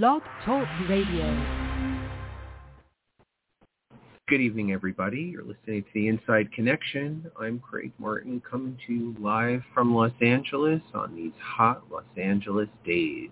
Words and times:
Blog 0.00 0.22
Talk 0.46 0.66
Radio. 0.88 1.44
Good 4.26 4.40
evening, 4.40 4.72
everybody. 4.72 5.20
You're 5.20 5.44
listening 5.44 5.82
to 5.82 5.88
The 5.92 6.08
Inside 6.08 6.50
Connection. 6.52 7.30
I'm 7.38 7.58
Craig 7.58 7.92
Martin 7.98 8.40
coming 8.50 8.78
to 8.86 8.92
you 8.94 9.14
live 9.20 9.60
from 9.74 9.94
Los 9.94 10.12
Angeles 10.22 10.80
on 10.94 11.14
these 11.14 11.34
hot 11.38 11.82
Los 11.90 12.04
Angeles 12.16 12.70
days. 12.86 13.28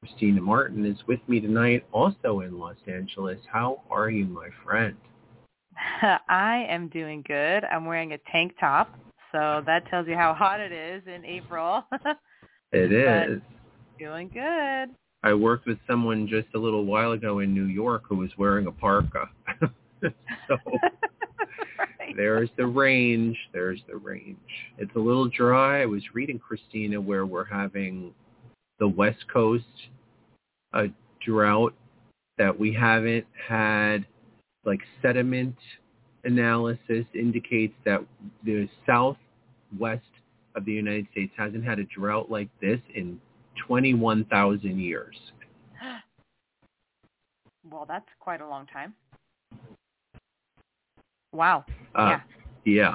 Christina 0.00 0.40
Martin 0.40 0.84
is 0.84 0.98
with 1.06 1.20
me 1.28 1.38
tonight, 1.38 1.86
also 1.92 2.40
in 2.40 2.58
Los 2.58 2.74
Angeles. 2.88 3.38
How 3.48 3.80
are 3.88 4.10
you, 4.10 4.24
my 4.24 4.48
friend? 4.64 4.96
I 6.28 6.66
am 6.68 6.88
doing 6.88 7.22
good. 7.24 7.62
I'm 7.66 7.84
wearing 7.84 8.14
a 8.14 8.18
tank 8.32 8.54
top, 8.58 8.98
so 9.30 9.62
that 9.64 9.86
tells 9.88 10.08
you 10.08 10.16
how 10.16 10.34
hot 10.34 10.58
it 10.58 10.72
is 10.72 11.04
in 11.06 11.24
April. 11.24 11.84
It 12.70 12.92
is. 12.92 13.40
doing 13.98 14.28
good. 14.28 14.90
I 15.22 15.34
worked 15.34 15.66
with 15.66 15.78
someone 15.86 16.28
just 16.28 16.48
a 16.54 16.58
little 16.58 16.84
while 16.84 17.12
ago 17.12 17.40
in 17.40 17.52
New 17.52 17.64
York 17.64 18.04
who 18.08 18.16
was 18.16 18.30
wearing 18.38 18.66
a 18.66 18.72
parka. 18.72 19.28
so 20.00 20.56
right. 21.98 22.14
there's 22.16 22.50
the 22.56 22.66
range. 22.66 23.36
There's 23.52 23.80
the 23.88 23.96
range. 23.96 24.38
It's 24.78 24.94
a 24.94 25.00
little 25.00 25.28
dry. 25.28 25.82
I 25.82 25.86
was 25.86 26.02
reading 26.14 26.38
Christina 26.38 27.00
where 27.00 27.26
we're 27.26 27.44
having 27.44 28.14
the 28.78 28.88
West 28.88 29.24
Coast 29.32 29.64
a 30.72 30.86
drought 31.24 31.74
that 32.36 32.56
we 32.56 32.72
haven't 32.72 33.26
had 33.48 34.06
like 34.64 34.80
sediment 35.02 35.56
analysis 36.24 37.04
indicates 37.14 37.74
that 37.84 38.00
the 38.44 38.68
southwest 38.86 40.02
of 40.54 40.64
the 40.64 40.72
United 40.72 41.06
States 41.10 41.32
hasn't 41.36 41.64
had 41.64 41.78
a 41.78 41.84
drought 41.84 42.30
like 42.30 42.48
this 42.60 42.80
in 42.94 43.20
21,000 43.66 44.78
years. 44.78 45.16
Well, 47.70 47.84
that's 47.86 48.08
quite 48.18 48.40
a 48.40 48.48
long 48.48 48.64
time. 48.66 48.94
Wow. 51.34 51.66
Uh, 51.94 52.16
yeah. 52.64 52.94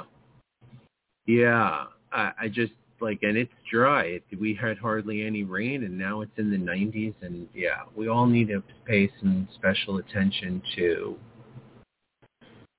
Yeah. 1.26 1.84
I, 2.10 2.32
I 2.40 2.48
just 2.48 2.72
like, 3.00 3.20
and 3.22 3.36
it's 3.36 3.52
dry. 3.70 4.02
It, 4.02 4.24
we 4.40 4.54
had 4.60 4.78
hardly 4.78 5.24
any 5.24 5.44
rain, 5.44 5.84
and 5.84 5.96
now 5.96 6.22
it's 6.22 6.36
in 6.38 6.50
the 6.50 6.56
90s. 6.56 7.14
And 7.22 7.46
yeah, 7.54 7.82
we 7.94 8.08
all 8.08 8.26
need 8.26 8.48
to 8.48 8.62
pay 8.84 9.10
some 9.20 9.48
special 9.54 9.98
attention 9.98 10.62
to 10.76 11.16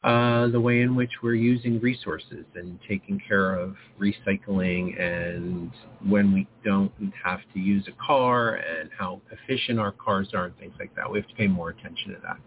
uh, 0.06 0.48
the 0.50 0.62
way 0.62 0.82
in 0.82 0.96
which 0.96 1.10
we're 1.24 1.34
using 1.34 1.80
resources 1.80 2.46
and 2.54 2.78
taking 2.88 3.20
care 3.28 3.56
of 3.56 3.76
recycling 4.00 5.02
and 5.02 5.72
when 6.08 6.32
we 6.32 6.48
don't 6.64 6.92
have 7.24 7.40
to 7.56 7.60
use 7.60 7.84
a 7.88 8.06
car 8.06 8.58
and 8.58 8.92
how 8.96 9.20
efficient 9.32 9.80
our 9.80 9.92
cars 9.92 10.30
are 10.36 10.46
and 10.46 10.58
things 10.60 10.76
like 10.80 10.96
that. 10.96 11.12
We 11.12 11.20
have 11.20 11.28
to 11.28 11.34
pay 11.34 11.48
more 11.48 11.70
attention 11.72 12.14
to 12.14 12.18
that. 12.22 12.38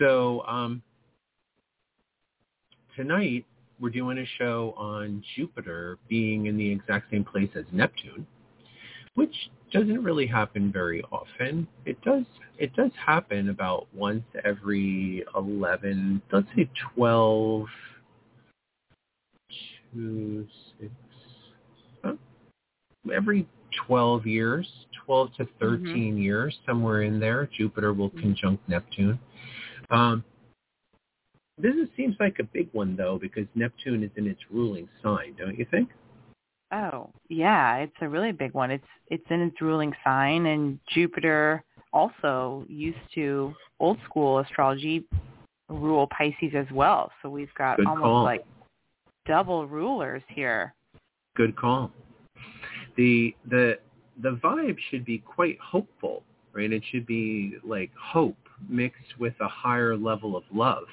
So 0.00 0.42
um, 0.48 0.82
tonight 2.96 3.46
we're 3.78 3.90
doing 3.90 4.18
a 4.18 4.26
show 4.36 4.74
on 4.76 5.22
Jupiter 5.36 5.98
being 6.08 6.46
in 6.46 6.56
the 6.56 6.68
exact 6.68 7.12
same 7.12 7.22
place 7.22 7.50
as 7.54 7.64
Neptune, 7.70 8.26
which 9.16 9.34
doesn't 9.72 10.04
really 10.04 10.26
happen 10.26 10.70
very 10.70 11.02
often. 11.10 11.66
It 11.84 12.00
does 12.02 12.24
it 12.58 12.74
does 12.76 12.92
happen 13.04 13.50
about 13.50 13.86
once 13.94 14.24
every 14.44 15.24
11, 15.34 16.22
let's 16.32 16.46
say 16.56 16.70
12, 16.94 17.66
two, 19.92 20.46
six, 20.80 20.90
huh? 22.02 22.14
every 23.14 23.46
12 23.86 24.26
years, 24.26 24.66
12 25.04 25.34
to 25.36 25.48
13 25.60 26.16
years, 26.16 26.56
somewhere 26.64 27.02
in 27.02 27.20
there, 27.20 27.48
Jupiter 27.56 27.92
will 27.92 28.10
conjunct 28.10 28.66
Neptune. 28.68 29.18
Um, 29.90 30.24
this 31.58 31.74
seems 31.96 32.16
like 32.18 32.38
a 32.38 32.44
big 32.44 32.68
one, 32.72 32.96
though, 32.96 33.18
because 33.20 33.46
Neptune 33.54 34.02
is 34.02 34.10
in 34.16 34.26
its 34.26 34.40
ruling 34.50 34.88
sign, 35.02 35.34
don't 35.38 35.58
you 35.58 35.66
think? 35.70 35.90
Oh, 36.72 37.10
yeah, 37.28 37.76
it's 37.76 37.94
a 38.00 38.08
really 38.08 38.32
big 38.32 38.52
one. 38.52 38.70
It's 38.70 38.86
it's 39.08 39.24
in 39.30 39.40
its 39.40 39.60
ruling 39.60 39.92
sign 40.02 40.46
and 40.46 40.80
Jupiter 40.92 41.62
also 41.92 42.64
used 42.68 42.98
to 43.14 43.54
old 43.78 43.98
school 44.04 44.40
astrology 44.40 45.04
rule 45.68 46.08
Pisces 46.08 46.54
as 46.56 46.66
well. 46.72 47.10
So 47.22 47.30
we've 47.30 47.52
got 47.56 47.76
Good 47.76 47.86
almost 47.86 48.02
call. 48.02 48.24
like 48.24 48.44
double 49.26 49.66
rulers 49.66 50.22
here. 50.28 50.74
Good 51.36 51.56
call. 51.56 51.92
The 52.96 53.34
the 53.48 53.78
the 54.22 54.38
vibe 54.42 54.76
should 54.90 55.04
be 55.04 55.18
quite 55.18 55.58
hopeful, 55.60 56.22
right? 56.52 56.72
It 56.72 56.82
should 56.90 57.06
be 57.06 57.58
like 57.64 57.90
hope 58.00 58.36
mixed 58.68 59.18
with 59.18 59.34
a 59.40 59.48
higher 59.48 59.96
level 59.96 60.36
of 60.36 60.42
love 60.52 60.86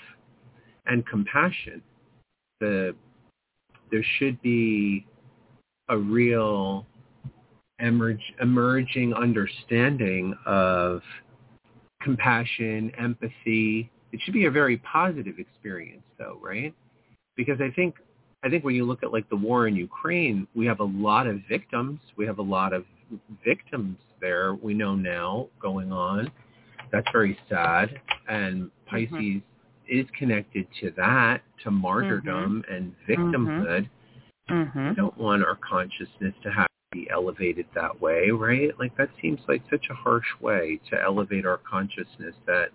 and 0.85 1.05
compassion. 1.07 1.81
The 2.59 2.95
there 3.91 4.05
should 4.19 4.41
be 4.41 5.05
a 5.89 5.97
real 5.97 6.85
emerge, 7.79 8.21
emerging 8.41 9.13
understanding 9.13 10.35
of 10.45 11.01
compassion, 12.01 12.91
empathy. 12.99 13.89
It 14.11 14.19
should 14.23 14.33
be 14.33 14.45
a 14.45 14.51
very 14.51 14.77
positive 14.77 15.39
experience 15.39 16.03
though, 16.17 16.39
right? 16.41 16.73
Because 17.35 17.59
I 17.61 17.71
think 17.75 17.95
I 18.43 18.49
think 18.49 18.63
when 18.65 18.75
you 18.75 18.85
look 18.85 19.03
at 19.03 19.13
like 19.13 19.29
the 19.29 19.35
war 19.35 19.67
in 19.67 19.75
Ukraine, 19.75 20.47
we 20.53 20.65
have 20.65 20.81
a 20.81 20.85
lot 20.85 21.27
of 21.27 21.39
victims. 21.49 21.99
We 22.17 22.25
have 22.25 22.39
a 22.39 22.43
lot 22.43 22.73
of 22.73 22.83
victims 23.45 23.97
there 24.19 24.55
we 24.55 24.73
know 24.73 24.95
now 24.95 25.47
going 25.61 25.91
on. 25.91 26.29
That's 26.91 27.07
very 27.11 27.37
sad. 27.49 27.99
And 28.27 28.69
mm-hmm. 28.91 29.07
Pisces 29.15 29.41
is 29.87 30.05
connected 30.17 30.67
to 30.81 30.91
that, 30.97 31.41
to 31.63 31.71
martyrdom 31.71 32.63
mm-hmm. 32.67 32.73
and 32.73 32.95
victimhood. 33.07 33.81
Mm-hmm. 33.81 34.02
I 34.49 34.53
Mhm. 34.53 34.95
don't 34.95 35.17
want 35.17 35.43
our 35.45 35.55
consciousness 35.55 36.33
to 36.43 36.51
have 36.51 36.67
to 36.67 36.97
be 36.97 37.09
elevated 37.09 37.65
that 37.73 37.99
way, 38.01 38.29
right? 38.31 38.77
Like 38.77 38.95
that 38.97 39.09
seems 39.21 39.39
like 39.47 39.63
such 39.69 39.89
a 39.89 39.93
harsh 39.93 40.27
way 40.41 40.79
to 40.89 41.01
elevate 41.01 41.45
our 41.45 41.57
consciousness 41.57 42.35
that 42.45 42.71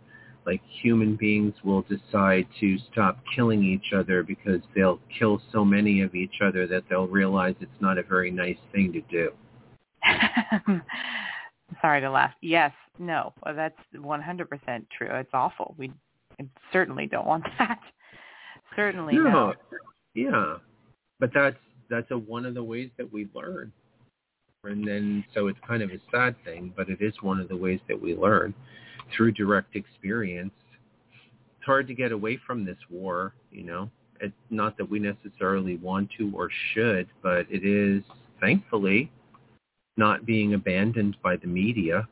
like 0.47 0.63
human 0.65 1.15
beings 1.15 1.55
will 1.63 1.83
decide 1.83 2.47
to 2.59 2.79
stop 2.91 3.19
killing 3.35 3.63
each 3.63 3.93
other 3.93 4.23
because 4.23 4.63
they'll 4.75 4.99
kill 5.11 5.43
so 5.53 5.63
many 5.63 6.01
of 6.01 6.15
each 6.15 6.41
other 6.41 6.67
that 6.67 6.89
they'll 6.89 7.07
realize 7.07 7.55
it's 7.61 7.81
not 7.81 7.99
a 7.99 8.03
very 8.03 8.31
nice 8.31 8.57
thing 8.73 8.91
to 8.93 9.01
do. 9.03 9.31
Sorry 11.83 12.01
to 12.01 12.11
laugh. 12.11 12.33
Yes, 12.41 12.73
no, 12.99 13.35
well, 13.45 13.55
that's 13.55 13.79
100% 13.95 14.89
true. 14.91 15.09
It's 15.11 15.35
awful. 15.35 15.75
We 15.77 15.93
certainly 16.73 17.07
don't 17.07 17.27
want 17.27 17.45
that. 17.59 17.81
Certainly 18.75 19.17
no. 19.17 19.23
not. 19.25 19.57
Yeah. 20.15 20.57
But 21.21 21.31
that's 21.35 21.57
that's 21.91 22.11
a 22.11 22.19
one 22.19 22.45
of 22.45 22.55
the 22.55 22.63
ways 22.63 22.91
that 22.99 23.13
we 23.13 23.29
learn. 23.35 23.73
And 24.65 24.87
then 24.87 25.25
so 25.35 25.47
it's 25.47 25.59
kind 25.67 25.83
of 25.83 25.91
a 25.91 25.99
sad 26.13 26.37
thing, 26.45 26.73
but 26.77 26.89
it 26.89 27.01
is 27.01 27.15
one 27.23 27.41
of 27.41 27.49
the 27.49 27.57
ways 27.57 27.81
that 27.89 28.01
we 28.01 28.15
learn 28.15 28.55
through 29.17 29.33
direct 29.33 29.77
experience. 29.77 30.53
It's 31.13 31.65
hard 31.65 31.87
to 31.89 31.95
get 31.95 32.13
away 32.13 32.39
from 32.47 32.65
this 32.65 32.79
war, 32.91 33.35
you 33.51 33.65
know. 33.65 33.91
It's 34.21 34.35
not 34.51 34.77
that 34.79 34.91
we 34.91 34.99
necessarily 34.99 35.77
want 35.77 36.11
to 36.19 36.31
or 36.35 36.51
should, 36.75 37.09
but 37.23 37.47
it 37.49 37.65
is 37.65 38.03
thankfully 38.41 39.11
not 39.97 40.27
being 40.27 40.55
abandoned 40.55 41.17
by 41.23 41.37
the 41.37 41.47
media 41.47 42.09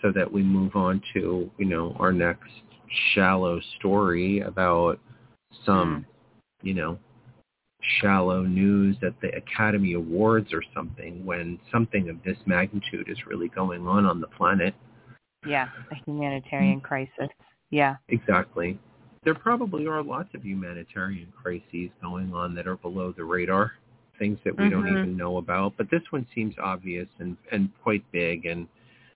so 0.00 0.12
that 0.12 0.30
we 0.30 0.42
move 0.42 0.74
on 0.76 1.02
to, 1.14 1.50
you 1.58 1.64
know, 1.64 1.96
our 1.98 2.12
next 2.12 2.50
shallow 3.14 3.60
story 3.78 4.40
about 4.40 4.98
some, 5.64 6.06
hmm. 6.60 6.66
you 6.66 6.74
know, 6.74 6.98
shallow 8.00 8.42
news 8.42 8.96
at 9.02 9.20
the 9.20 9.28
Academy 9.36 9.94
Awards 9.94 10.52
or 10.52 10.62
something 10.74 11.24
when 11.24 11.58
something 11.70 12.08
of 12.08 12.22
this 12.24 12.36
magnitude 12.46 13.08
is 13.08 13.18
really 13.26 13.48
going 13.48 13.86
on 13.86 14.04
on 14.06 14.20
the 14.20 14.28
planet. 14.28 14.74
Yeah, 15.46 15.68
a 15.90 15.94
humanitarian 16.06 16.80
crisis. 16.80 17.28
Yeah. 17.70 17.96
Exactly. 18.08 18.78
There 19.24 19.34
probably 19.34 19.86
are 19.86 20.02
lots 20.02 20.28
of 20.34 20.44
humanitarian 20.44 21.32
crises 21.40 21.90
going 22.00 22.32
on 22.32 22.54
that 22.54 22.66
are 22.66 22.76
below 22.76 23.12
the 23.12 23.24
radar, 23.24 23.72
things 24.18 24.38
that 24.44 24.56
we 24.56 24.68
don't 24.68 24.84
Mhm. 24.84 24.98
even 24.98 25.16
know 25.16 25.38
about. 25.38 25.76
But 25.76 25.90
this 25.90 26.02
one 26.10 26.26
seems 26.34 26.56
obvious 26.58 27.08
and, 27.18 27.36
and 27.50 27.70
quite 27.82 28.04
big, 28.12 28.46
and 28.46 28.68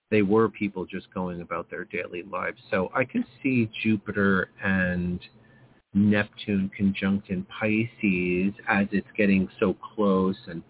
they 0.09 0.21
were 0.21 0.49
people 0.49 0.85
just 0.85 1.13
going 1.13 1.41
about 1.41 1.69
their 1.69 1.85
daily 1.85 2.23
lives. 2.23 2.61
So 2.69 2.91
I 2.93 3.05
can 3.05 3.25
see 3.41 3.69
Jupiter 3.81 4.49
and 4.61 5.25
Neptune 5.93 6.69
conjunct 6.75 7.29
in 7.29 7.45
Pisces 7.45 8.53
as 8.67 8.87
it's 8.91 9.07
getting 9.17 9.47
so 9.59 9.75
close 9.95 10.37
and 10.47 10.61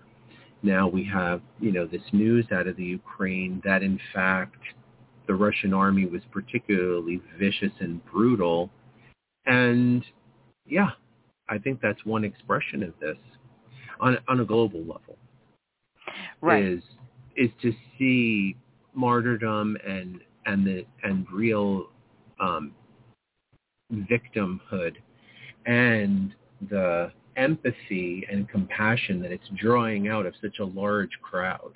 now 0.64 0.88
we 0.88 1.04
have, 1.06 1.42
you 1.60 1.72
know, 1.72 1.86
this 1.86 2.02
news 2.12 2.46
out 2.52 2.68
of 2.68 2.75
the 2.78 2.84
Ukraine 2.84 3.62
that 3.64 3.84
in 3.84 4.00
fact 4.14 4.58
the 5.28 5.36
Russian 5.36 5.74
army 5.74 6.06
was 6.06 6.22
particularly 6.31 7.22
vicious 7.38 7.72
and 7.80 8.04
brutal. 8.06 8.69
And 9.46 10.04
yeah, 10.66 10.92
I 11.50 11.58
think 11.58 11.80
that's 11.81 12.04
one 12.06 12.24
expression 12.24 12.84
of 12.84 12.94
this 13.00 13.18
on 14.00 14.18
on 14.28 14.40
a 14.40 14.46
global 14.46 14.80
level 14.80 15.18
Right. 16.42 16.64
is 16.64 16.84
is 17.36 17.50
to 17.62 17.74
see 17.98 18.56
martyrdom 18.94 19.78
and 19.88 20.22
and 20.46 20.66
the 20.66 20.86
and 21.04 21.25
real 21.31 21.88
um, 22.40 22.72
victimhood 23.92 24.96
and 25.68 26.34
the 26.69 27.12
empathy 27.36 28.25
and 28.31 28.50
compassion 28.50 29.22
that 29.22 29.31
it's 29.31 29.48
drawing 29.56 30.08
out 30.08 30.25
of 30.25 30.34
such 30.42 30.58
a 30.60 30.66
large 30.66 31.12
crowd. 31.22 31.74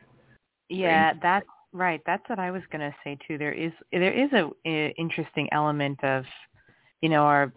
Yeah, 0.69 1.09
Right. 1.09 1.21
that's 1.21 1.47
right. 1.73 2.01
That's 2.05 2.27
what 2.27 2.39
I 2.39 2.49
was 2.49 2.63
going 2.71 2.81
to 2.81 2.95
say 3.03 3.17
too. 3.27 3.37
There 3.37 3.53
is 3.53 3.71
there 3.91 4.11
is 4.11 4.31
a, 4.33 4.49
a 4.65 4.95
interesting 4.97 5.47
element 5.51 6.03
of, 6.03 6.23
you 7.01 7.09
know, 7.09 7.23
our 7.23 7.53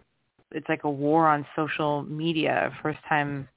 it's 0.51 0.69
like 0.69 0.83
a 0.83 0.89
war 0.89 1.27
on 1.27 1.45
social 1.55 2.03
media. 2.03 2.71
First 2.83 2.99
time 3.09 3.47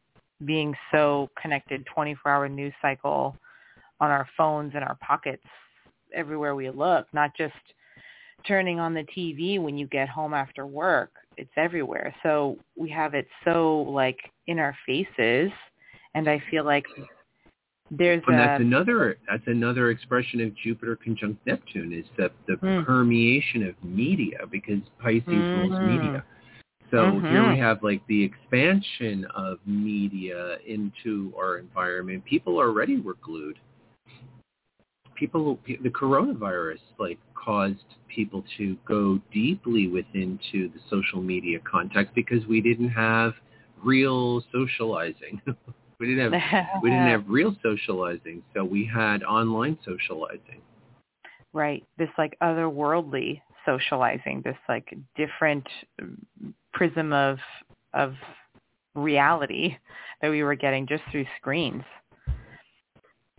being 0.44 0.74
so 0.92 1.28
connected, 1.40 1.86
24-hour 1.96 2.48
news 2.48 2.72
cycle 2.80 3.36
on 4.00 4.10
our 4.10 4.26
phones 4.36 4.72
and 4.74 4.84
our 4.84 4.96
pockets 5.00 5.42
everywhere 6.14 6.54
we 6.54 6.70
look, 6.70 7.06
not 7.12 7.36
just 7.36 7.54
turning 8.46 8.78
on 8.78 8.94
the 8.94 9.04
TV 9.16 9.60
when 9.60 9.76
you 9.76 9.86
get 9.88 10.08
home 10.08 10.32
after 10.32 10.66
work. 10.66 11.10
It's 11.38 11.50
everywhere. 11.56 12.14
So 12.22 12.58
we 12.76 12.90
have 12.90 13.14
it 13.14 13.28
so 13.44 13.82
like 13.88 14.18
in 14.48 14.58
our 14.58 14.76
faces 14.84 15.50
and 16.14 16.28
I 16.28 16.42
feel 16.50 16.64
like 16.64 16.84
there's 17.90 18.22
And 18.26 18.38
a 18.38 18.42
that's 18.42 18.60
another 18.60 19.18
that's 19.28 19.46
another 19.46 19.90
expression 19.90 20.40
of 20.40 20.54
Jupiter 20.56 20.96
conjunct 20.96 21.46
Neptune 21.46 21.92
is 21.92 22.04
that 22.18 22.32
the 22.46 22.56
Mm. 22.56 22.84
permeation 22.84 23.62
of 23.66 23.74
media 23.82 24.38
because 24.50 24.80
Pisces 25.00 25.24
rules 25.30 25.72
Mhm. 25.72 25.86
media. 25.86 26.24
So 26.90 27.20
here 27.28 27.44
Mhm. 27.44 27.54
we 27.54 27.58
have 27.58 27.82
like 27.82 28.06
the 28.06 28.22
expansion 28.24 29.24
of 29.26 29.58
media 29.66 30.58
into 30.66 31.32
our 31.36 31.58
environment. 31.58 32.24
People 32.24 32.58
already 32.58 32.98
were 32.98 33.16
glued. 33.22 33.58
People, 35.18 35.58
the 35.66 35.90
coronavirus 35.90 36.78
like 36.98 37.18
caused 37.34 37.84
people 38.14 38.44
to 38.56 38.76
go 38.86 39.18
deeply 39.32 39.88
within 39.88 40.38
to 40.52 40.68
the 40.68 40.80
social 40.88 41.20
media 41.20 41.58
context 41.70 42.14
because 42.14 42.46
we 42.46 42.60
didn't 42.60 42.90
have 42.90 43.32
real 43.82 44.42
socializing. 44.52 45.40
we 45.98 46.06
didn't 46.06 46.32
have 46.32 46.82
we 46.82 46.90
didn't 46.90 47.06
have 47.08 47.24
real 47.26 47.56
socializing, 47.62 48.42
so 48.54 48.64
we 48.64 48.84
had 48.86 49.22
online 49.24 49.76
socializing. 49.84 50.60
right 51.52 51.84
this 51.98 52.10
like 52.16 52.36
otherworldly 52.42 53.40
socializing 53.68 54.40
this 54.44 54.56
like 54.68 54.96
different 55.16 55.66
prism 56.72 57.12
of 57.12 57.38
of 57.94 58.14
reality 58.94 59.76
that 60.22 60.30
we 60.30 60.42
were 60.42 60.54
getting 60.54 60.86
just 60.86 61.02
through 61.10 61.26
screens 61.38 61.84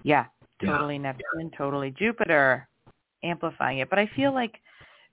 yeah 0.03 0.25
Yeah. 0.61 0.71
totally 0.71 0.97
neptune 0.99 1.51
totally 1.57 1.93
jupiter 1.97 2.67
amplifying 3.23 3.79
it 3.79 3.89
but 3.89 3.99
i 3.99 4.09
feel 4.15 4.33
like 4.33 4.53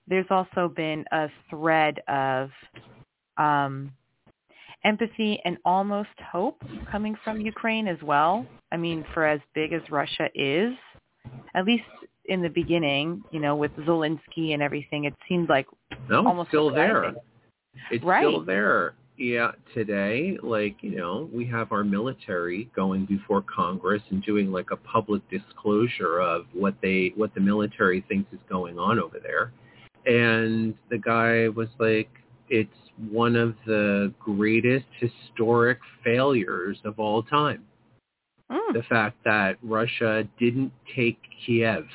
there's 0.07 0.25
also 0.29 0.69
been 0.75 1.05
a 1.11 1.27
thread 1.49 1.99
of 2.07 2.49
um 3.37 3.91
empathy 4.85 5.39
and 5.45 5.57
almost 5.65 6.09
hope 6.31 6.61
coming 6.91 7.15
from 7.23 7.41
ukraine 7.41 7.87
as 7.87 8.01
well 8.03 8.45
i 8.71 8.77
mean 8.77 9.05
for 9.13 9.25
as 9.25 9.39
big 9.53 9.73
as 9.73 9.81
russia 9.89 10.29
is 10.35 10.73
at 11.55 11.65
least 11.65 11.83
in 12.25 12.41
the 12.41 12.49
beginning, 12.49 13.23
you 13.31 13.39
know, 13.39 13.55
with 13.55 13.71
Zelensky 13.77 14.53
and 14.53 14.61
everything, 14.61 15.05
it 15.05 15.13
seemed 15.27 15.49
like 15.49 15.65
No, 16.09 16.25
almost 16.27 16.49
still 16.49 16.69
there. 16.69 17.15
It's 17.89 18.03
Right. 18.03 18.27
still 18.27 18.41
there. 18.43 18.95
Yeah, 19.17 19.53
today, 19.73 20.37
like, 20.43 20.75
you 20.81 20.95
know, 20.95 21.27
we 21.33 21.45
have 21.47 21.71
our 21.71 21.83
military 21.83 22.69
going 22.75 23.05
before 23.05 23.41
Congress 23.43 24.03
and 24.11 24.21
doing 24.23 24.51
like 24.51 24.69
a 24.71 24.75
public 24.77 25.27
disclosure 25.29 26.19
of 26.19 26.45
what 26.53 26.75
they 26.83 27.13
what 27.15 27.33
the 27.33 27.41
military 27.41 28.05
thinks 28.07 28.31
is 28.31 28.39
going 28.47 28.77
on 28.77 28.99
over 28.99 29.17
there. 29.19 29.51
And 30.05 30.75
the 30.91 30.99
guy 30.99 31.47
was 31.49 31.67
like 31.79 32.09
it's 32.49 32.69
one 33.09 33.35
of 33.35 33.55
the 33.65 34.13
greatest 34.19 34.85
historic 34.99 35.79
failures 36.03 36.77
of 36.85 36.99
all 36.99 37.23
time. 37.23 37.65
Mm. 38.51 38.73
The 38.73 38.83
fact 38.83 39.17
that 39.25 39.57
Russia 39.63 40.27
didn't 40.39 40.71
take 40.95 41.17
Kiev 41.43 41.87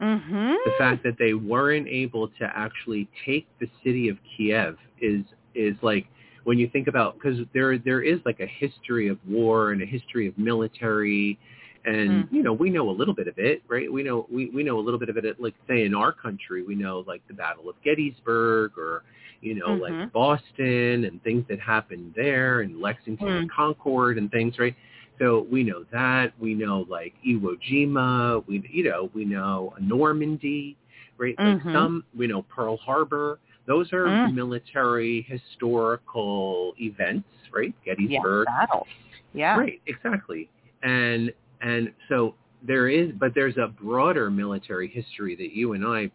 Mhm. 0.00 0.56
the 0.64 0.72
fact 0.76 1.02
that 1.04 1.16
they 1.18 1.32
weren't 1.32 1.88
able 1.88 2.28
to 2.28 2.44
actually 2.54 3.08
take 3.24 3.46
the 3.58 3.68
city 3.82 4.10
of 4.10 4.18
Kiev 4.24 4.76
is 5.00 5.24
is 5.56 5.76
like 5.82 6.06
when 6.44 6.58
you 6.58 6.68
think 6.72 6.88
about 6.88 7.14
because 7.14 7.38
there 7.54 7.78
there 7.78 8.02
is 8.02 8.20
like 8.26 8.40
a 8.40 8.46
history 8.46 9.08
of 9.08 9.18
war 9.28 9.72
and 9.72 9.82
a 9.82 9.86
history 9.86 10.28
of 10.28 10.36
military 10.38 11.38
and 11.84 12.26
Mm. 12.26 12.30
you 12.30 12.42
know 12.42 12.52
we 12.52 12.70
know 12.70 12.88
a 12.90 12.92
little 12.92 13.14
bit 13.14 13.28
of 13.28 13.34
it 13.38 13.62
right 13.68 13.92
we 13.92 14.02
know 14.02 14.26
we 14.32 14.50
we 14.54 14.62
know 14.62 14.78
a 14.78 14.80
little 14.82 15.00
bit 15.00 15.08
of 15.08 15.16
it 15.16 15.40
like 15.40 15.54
say 15.68 15.84
in 15.84 15.94
our 15.94 16.12
country 16.12 16.62
we 16.64 16.74
know 16.74 17.04
like 17.06 17.22
the 17.28 17.34
battle 17.34 17.68
of 17.68 17.76
gettysburg 17.84 18.72
or 18.78 19.02
you 19.40 19.54
know 19.54 19.74
like 19.74 19.96
Mhm. 19.96 20.12
boston 20.12 21.04
and 21.04 21.22
things 21.22 21.44
that 21.48 21.60
happened 21.60 22.12
there 22.16 22.60
and 22.60 22.80
lexington 22.80 23.36
and 23.36 23.46
concord 23.50 24.18
and 24.18 24.30
things 24.30 24.54
right 24.58 24.74
so 25.18 25.46
we 25.50 25.62
know 25.64 25.84
that 25.92 26.32
we 26.40 26.54
know 26.54 26.86
like 26.88 27.14
iwo 27.26 27.56
jima 27.70 28.44
we 28.46 28.62
you 28.70 28.84
know 28.84 29.10
we 29.14 29.24
know 29.24 29.74
normandy 29.80 30.76
right 31.18 31.38
like 31.44 31.56
Mhm. 31.56 31.72
some 31.72 32.04
we 32.16 32.26
know 32.26 32.42
pearl 32.42 32.76
harbor 32.78 33.38
those 33.66 33.92
are 33.92 34.06
Mm. 34.06 34.34
military 34.34 35.22
historical 35.22 36.74
events 36.80 37.28
right 37.52 37.74
Gettysburg. 37.84 38.46
yeah, 38.48 38.58
battle. 38.60 38.86
Yeah. 39.34 39.58
Right, 39.58 39.80
exactly. 39.86 40.48
And 40.82 41.32
and 41.60 41.92
so 42.08 42.34
there 42.62 42.88
is 42.88 43.12
but 43.12 43.34
there's 43.34 43.56
a 43.56 43.68
broader 43.68 44.30
military 44.30 44.88
history 44.88 45.34
that 45.36 45.52
you 45.52 45.72
and 45.74 45.84
I 45.84 46.10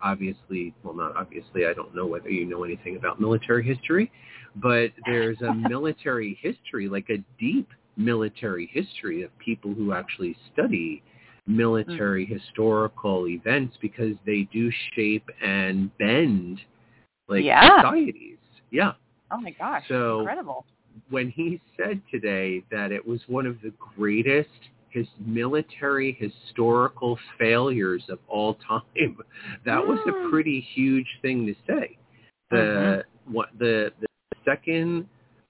obviously 0.00 0.74
well 0.82 0.94
not 0.94 1.16
obviously 1.16 1.66
I 1.66 1.72
don't 1.72 1.94
know 1.94 2.06
whether 2.06 2.30
you 2.30 2.44
know 2.46 2.64
anything 2.64 2.96
about 2.96 3.20
military 3.20 3.64
history, 3.64 4.10
but 4.56 4.90
there's 5.06 5.40
a 5.42 5.52
military 5.74 6.38
history, 6.40 6.88
like 6.88 7.08
a 7.10 7.18
deep 7.38 7.68
military 7.96 8.66
history 8.72 9.22
of 9.22 9.30
people 9.38 9.72
who 9.72 9.92
actually 9.92 10.36
study 10.52 11.02
military 11.46 12.26
historical 12.26 13.26
events 13.28 13.76
because 13.80 14.14
they 14.26 14.48
do 14.52 14.70
shape 14.94 15.28
and 15.42 15.96
bend 15.98 16.58
like 17.28 17.44
Yeah. 17.44 17.80
societies. 17.80 18.38
Yeah 18.70 18.92
Oh 19.30 19.38
my 19.38 19.50
gosh. 19.50 19.84
So- 19.88 20.20
Incredible. 20.20 20.64
when 21.10 21.28
he 21.30 21.60
said 21.76 22.00
today 22.10 22.62
that 22.70 22.92
it 22.92 23.04
was 23.06 23.20
one 23.28 23.46
of 23.46 23.60
the 23.62 23.70
greatest 23.96 24.48
his 24.88 25.06
military 25.26 26.12
historical 26.12 27.18
failures 27.38 28.02
of 28.08 28.18
all 28.28 28.54
time, 28.54 29.18
that 29.66 29.86
was 29.86 29.98
a 30.06 30.12
Mm. 30.12 30.30
pretty 30.30 30.58
huge 30.60 31.18
thing 31.20 31.44
to 31.46 31.54
say. 31.66 31.98
The 32.50 33.04
what 33.26 33.50
the 33.58 33.92
the 34.00 34.06
second 34.44 35.06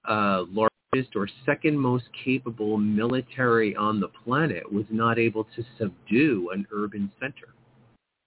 uh, 0.06 0.44
largest 0.50 1.14
or 1.14 1.28
second 1.44 1.78
most 1.78 2.10
capable 2.12 2.76
military 2.78 3.76
on 3.76 4.00
the 4.00 4.08
planet 4.08 4.70
was 4.72 4.86
not 4.90 5.18
able 5.18 5.44
to 5.44 5.62
subdue 5.78 6.50
an 6.50 6.66
urban 6.72 7.12
center 7.20 7.48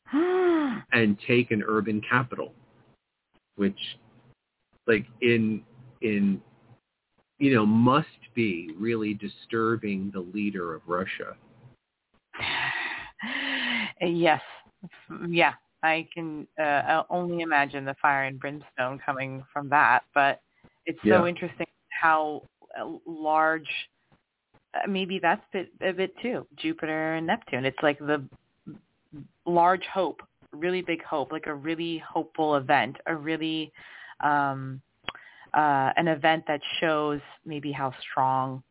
and 0.93 1.17
take 1.27 1.51
an 1.51 1.63
urban 1.67 1.99
capital, 2.01 2.53
which, 3.59 3.79
like 4.87 5.05
in 5.21 5.61
in, 6.01 6.41
you 7.39 7.53
know, 7.53 7.65
must 7.65 8.07
be 8.33 8.71
really 8.77 9.13
disturbing 9.13 10.11
the 10.13 10.21
leader 10.21 10.73
of 10.73 10.81
Russia. 10.87 11.35
yes. 14.01 14.41
Yeah. 15.27 15.53
I 15.83 16.07
can 16.13 16.47
uh, 16.59 16.63
I'll 16.63 17.05
only 17.09 17.41
imagine 17.41 17.85
the 17.85 17.95
fire 18.01 18.23
and 18.23 18.39
brimstone 18.39 18.99
coming 19.05 19.43
from 19.53 19.69
that, 19.69 20.03
but 20.13 20.41
it's 20.85 20.99
so 21.05 21.27
interesting 21.27 21.67
how 21.89 22.43
uh, 22.79 22.85
large 23.05 23.67
uh, 24.73 24.87
maybe 24.87 25.19
that's 25.19 25.41
bit, 25.51 25.71
a 25.81 25.91
bit 25.91 26.13
too. 26.21 26.45
Jupiter 26.57 27.15
and 27.15 27.27
Neptune. 27.27 27.65
It's 27.65 27.77
like 27.81 27.99
the 27.99 28.23
large 29.45 29.85
hope, 29.85 30.21
really 30.51 30.81
big 30.81 31.03
hope, 31.03 31.31
like 31.31 31.47
a 31.47 31.53
really 31.53 31.97
hopeful 32.07 32.55
event, 32.55 32.97
a 33.05 33.15
really 33.15 33.71
um 34.21 34.81
uh 35.53 35.91
an 35.95 36.07
event 36.07 36.43
that 36.47 36.61
shows 36.79 37.21
maybe 37.45 37.71
how 37.71 37.93
strong 38.01 38.61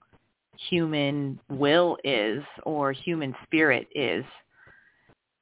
human 0.71 1.39
will 1.49 1.97
is 2.05 2.43
or 2.65 2.93
human 2.93 3.35
spirit 3.45 3.87
is 3.95 4.25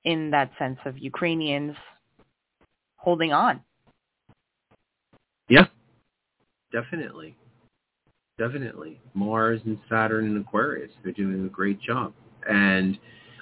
in 0.05 0.31
that 0.31 0.51
sense 0.59 0.79
of 0.85 0.99
Ukrainians 0.99 1.75
holding 2.97 3.33
on. 3.33 3.61
Yeah, 5.49 5.67
definitely. 6.73 7.37
Definitely. 8.39 9.01
Mars 9.15 9.61
and 9.65 9.79
Saturn 9.89 10.27
and 10.27 10.39
Aquarius, 10.39 10.91
they're 11.03 11.13
doing 11.13 11.47
a 11.47 11.49
great 11.49 11.81
job. 11.81 12.13
And 12.49 12.99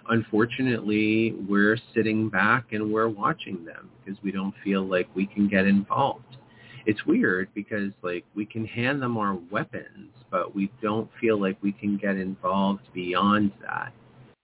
unfortunately, 0.08 1.34
we're 1.49 1.78
sitting 1.94 2.28
back 2.28 2.73
and 2.73 2.92
we're 2.92 3.08
watching 3.08 3.64
them 3.64 3.90
because 4.04 4.20
we 4.23 4.32
don't 4.32 4.54
feel 4.62 4.87
like 4.87 5.08
we 5.14 5.26
can 5.26 5.49
get 5.49 5.66
involved. 5.66 6.37
It's 6.87 7.04
weird 7.06 7.49
because 7.54 7.92
like 8.02 8.25
we 8.34 8.44
can 8.44 8.66
hand 8.66 9.00
them 9.00 9.16
our 9.16 9.38
weapons, 9.50 10.11
but 10.30 10.54
we 10.54 10.70
don't 10.82 11.08
feel 11.20 11.40
like 11.40 11.56
we 11.62 11.73
can 11.73 11.96
get 11.96 12.16
involved 12.16 12.82
beyond 12.92 13.52
that. 13.62 13.92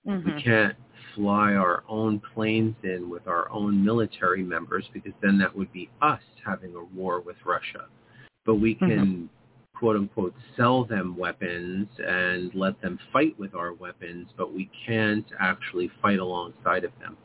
Mm-hmm. 0.07 0.37
We 0.37 0.43
can't 0.43 0.77
fly 1.15 1.55
our 1.55 1.85
own 1.89 2.21
planes 2.35 2.77
in 2.83 3.11
with 3.11 3.27
our 3.27 3.51
own 3.51 3.85
military 3.85 4.43
members 4.43 4.85
because 4.95 5.13
then 5.21 5.37
that 5.39 5.55
would 5.55 5.73
be 5.73 5.91
us 6.01 6.23
having 6.45 6.75
a 6.75 6.85
war 6.97 7.21
with 7.21 7.37
Russia. 7.45 7.87
But 8.47 8.55
we 8.55 8.75
can 8.75 8.89
mm-hmm 8.89 9.27
quote 9.81 9.97
unquote 9.97 10.35
sell 10.57 10.85
them 10.85 11.17
weapons 11.17 11.89
and 12.07 12.55
let 12.55 12.81
them 12.83 12.99
fight 13.13 13.37
with 13.39 13.55
our 13.55 13.73
weapons, 13.73 14.29
but 14.37 14.55
we 14.55 14.71
can't 14.87 15.25
actually 15.41 15.91
fight 16.03 16.19
alongside 16.19 16.85
of 16.85 16.93
them. 17.01 17.17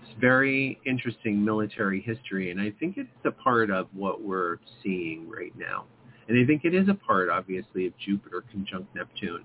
It's 0.00 0.12
very 0.20 0.80
interesting 0.86 1.44
military 1.44 2.00
history, 2.00 2.52
and 2.52 2.60
I 2.60 2.72
think 2.78 2.96
it's 2.96 3.08
a 3.24 3.32
part 3.32 3.70
of 3.70 3.88
what 3.92 4.22
we're 4.22 4.58
seeing 4.82 5.28
right 5.28 5.52
now. 5.58 5.84
And 6.28 6.38
I 6.38 6.46
think 6.46 6.64
it 6.64 6.74
is 6.74 6.88
a 6.88 6.94
part, 6.94 7.28
obviously, 7.28 7.86
of 7.86 7.92
Jupiter 7.98 8.44
conjunct 8.50 8.94
Neptune. 8.94 9.42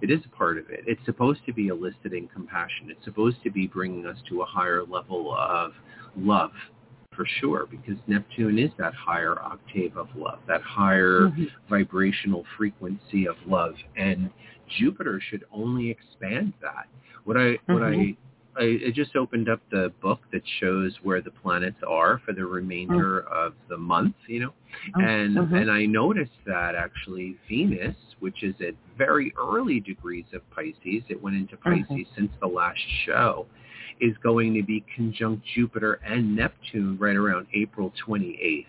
It 0.00 0.10
is 0.10 0.20
a 0.24 0.36
part 0.36 0.56
of 0.56 0.70
it. 0.70 0.84
It's 0.86 1.04
supposed 1.04 1.40
to 1.46 1.52
be 1.52 1.66
eliciting 1.66 2.28
compassion. 2.32 2.90
It's 2.90 3.04
supposed 3.04 3.42
to 3.42 3.50
be 3.50 3.66
bringing 3.66 4.06
us 4.06 4.16
to 4.28 4.42
a 4.42 4.46
higher 4.46 4.84
level 4.84 5.36
of 5.36 5.72
love 6.16 6.52
for 7.20 7.28
sure 7.40 7.66
because 7.70 8.00
Neptune 8.06 8.58
is 8.58 8.70
that 8.78 8.94
higher 8.94 9.38
octave 9.42 9.98
of 9.98 10.08
love, 10.16 10.38
that 10.48 10.62
higher 10.62 11.28
mm-hmm. 11.28 11.44
vibrational 11.68 12.46
frequency 12.56 13.28
of 13.28 13.36
love. 13.46 13.74
And 13.94 14.30
Jupiter 14.78 15.20
should 15.28 15.44
only 15.52 15.90
expand 15.90 16.54
that. 16.62 16.86
What 17.24 17.36
I 17.36 17.40
mm-hmm. 17.40 17.72
what 17.74 17.82
I. 17.82 18.16
I, 18.56 18.78
I 18.88 18.90
just 18.92 19.14
opened 19.14 19.48
up 19.48 19.60
the 19.70 19.92
book 20.02 20.18
that 20.32 20.42
shows 20.58 20.92
where 21.04 21.20
the 21.20 21.30
planets 21.30 21.76
are 21.86 22.20
for 22.26 22.32
the 22.32 22.44
remainder 22.44 23.24
mm-hmm. 23.24 23.46
of 23.46 23.54
the 23.68 23.76
month, 23.76 24.16
you 24.26 24.40
know, 24.40 24.52
oh, 24.96 25.00
and 25.00 25.36
mm-hmm. 25.36 25.54
and 25.54 25.70
I 25.70 25.86
noticed 25.86 26.32
that 26.46 26.74
actually 26.74 27.36
Venus, 27.48 27.94
which 28.18 28.42
is 28.42 28.56
at 28.60 28.74
very 28.98 29.32
early 29.38 29.78
degrees 29.78 30.24
of 30.34 30.42
Pisces, 30.50 31.04
it 31.08 31.22
went 31.22 31.36
into 31.36 31.56
mm-hmm. 31.58 31.84
Pisces 31.84 32.08
since 32.16 32.32
the 32.40 32.48
last 32.48 32.80
show, 33.06 33.46
is 34.00 34.16
going 34.22 34.54
to 34.54 34.62
be 34.62 34.84
conjunct 34.94 35.44
Jupiter 35.54 36.00
and 36.04 36.34
Neptune 36.36 36.96
right 36.98 37.16
around 37.16 37.46
April 37.54 37.92
28th. 38.06 38.66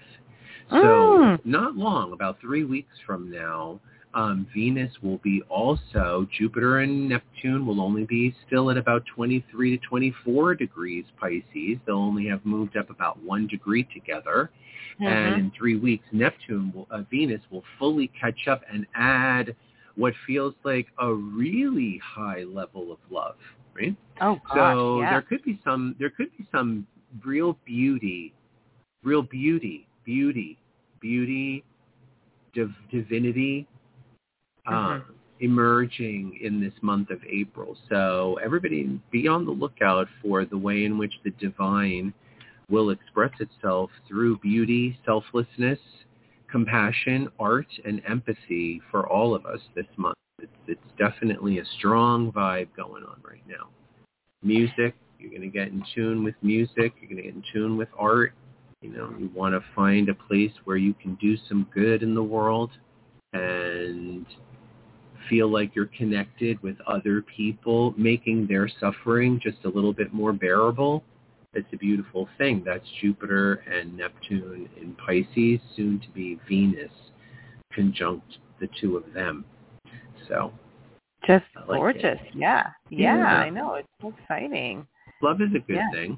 So 0.70 0.78
mm. 0.78 1.46
not 1.46 1.76
long, 1.76 2.14
about 2.14 2.40
three 2.40 2.64
weeks 2.64 2.96
from 3.06 3.30
now, 3.30 3.80
um, 4.14 4.48
Venus 4.54 4.92
will 5.02 5.20
be 5.20 5.42
also, 5.50 6.28
Jupiter 6.38 6.80
and 6.80 7.10
Neptune 7.10 7.66
will 7.66 7.82
only 7.82 8.06
be 8.06 8.36
still 8.46 8.70
at 8.70 8.78
about 8.78 9.04
23 9.14 9.78
to 9.78 9.86
24 9.86 10.56
degrees 10.56 11.06
Pisces. 11.20 11.78
They'll 11.86 11.96
only 11.96 12.28
have 12.28 12.46
moved 12.46 12.78
up 12.78 12.90
about 12.90 13.22
one 13.24 13.48
degree 13.48 13.88
together. 13.94 14.50
Mm-hmm. 15.00 15.06
And 15.08 15.36
in 15.36 15.52
three 15.58 15.78
weeks, 15.78 16.06
Neptune, 16.12 16.74
will, 16.76 16.88
uh, 16.92 17.04
Venus 17.10 17.42
will 17.50 17.64
fully 17.80 18.12
catch 18.20 18.48
up 18.50 18.62
and 18.72 18.86
add 18.96 19.56
what 19.96 20.14
feels 20.26 20.54
like 20.64 20.88
a 21.00 21.14
really 21.14 22.00
high 22.04 22.44
level 22.44 22.92
of 22.92 23.00
love, 23.10 23.36
right? 23.76 23.96
Oh 24.22 24.40
gosh, 24.48 24.74
so 24.76 25.02
yeah. 25.02 25.12
there 25.12 25.22
could 25.22 25.44
be 25.44 25.60
some 25.64 25.96
there 26.00 26.10
could 26.10 26.36
be 26.38 26.46
some 26.52 26.88
real 27.26 27.58
beauty, 27.66 28.34
real 29.04 29.22
beauty, 29.22 29.88
beauty, 30.06 30.58
beauty, 31.00 31.64
div- 32.54 32.70
divinity 32.92 33.68
uh, 34.68 34.72
mm-hmm. 34.72 35.12
emerging 35.40 36.40
in 36.42 36.60
this 36.60 36.74
month 36.82 37.10
of 37.10 37.20
April. 37.30 37.76
So 37.90 38.40
everybody 38.44 39.00
be 39.12 39.28
on 39.28 39.46
the 39.46 39.52
lookout 39.52 40.08
for 40.22 40.46
the 40.46 40.58
way 40.58 40.86
in 40.86 40.98
which 40.98 41.14
the 41.24 41.32
divine 41.32 42.14
will 42.70 42.92
express 42.92 43.32
itself 43.40 43.90
through 44.08 44.38
beauty, 44.40 44.98
selflessness, 45.06 45.80
compassion, 46.50 47.28
art, 47.40 47.68
and 47.86 48.02
empathy 48.08 48.82
for 48.90 49.08
all 49.08 49.36
of 49.36 49.46
us 49.46 49.60
this 49.76 49.86
month. 49.98 50.16
It's, 50.42 50.52
it's 50.68 50.98
definitely 50.98 51.60
a 51.60 51.66
strong 51.78 52.32
vibe 52.32 52.70
going 52.76 53.04
on 53.04 53.22
right 53.28 53.44
now. 53.48 53.70
Music, 54.44 54.96
you're 55.20 55.30
going 55.30 55.42
to 55.42 55.48
get 55.48 55.68
in 55.68 55.84
tune 55.94 56.24
with 56.24 56.36
music. 56.42 56.94
You're 57.00 57.10
going 57.10 57.18
to 57.18 57.24
get 57.24 57.36
in 57.36 57.44
tune 57.54 57.78
with 57.78 57.90
art. 57.98 58.34
You 58.82 58.90
know, 58.90 59.14
you 59.18 59.30
want 59.34 59.54
to 59.54 59.64
find 59.76 60.10
a 60.10 60.16
place 60.16 60.52
where 60.64 60.78
you 60.78 60.94
can 60.96 61.16
do 61.16 61.38
some 61.48 61.68
good 61.74 62.02
in 62.02 62.16
the 62.16 62.24
world 62.24 62.72
and 63.34 64.26
feel 65.30 65.52
like 65.52 65.76
you're 65.76 65.92
connected 65.98 66.62
with 66.64 66.76
other 66.88 67.22
people, 67.22 67.94
making 67.96 68.48
their 68.48 68.68
suffering 68.80 69.40
just 69.42 69.58
a 69.66 69.70
little 69.70 69.94
bit 69.94 70.14
more 70.14 70.34
bearable 70.34 71.04
it's 71.54 71.68
a 71.74 71.78
beautiful 71.78 72.30
thing. 72.38 72.64
That's 72.66 72.86
Jupiter 73.02 73.56
and 73.70 73.98
Neptune 73.98 74.70
in 74.80 74.96
Pisces, 74.96 75.60
soon 75.76 76.00
to 76.00 76.10
be 76.12 76.40
Venus, 76.48 76.92
conjunct 77.74 78.38
the 78.62 78.70
two 78.80 78.96
of 78.96 79.04
them. 79.14 79.44
So 80.32 80.52
just 81.28 81.46
like 81.68 81.80
gorgeous. 81.80 82.20
Yeah. 82.34 82.68
yeah. 82.90 83.18
yeah. 83.18 83.36
I 83.38 83.50
know. 83.50 83.76
It's 83.76 83.88
so 84.02 84.14
exciting. 84.20 84.88
Love 85.22 85.42
is 85.42 85.50
a 85.50 85.60
good 85.60 85.76
yeah. 85.76 85.92
thing. 85.92 86.18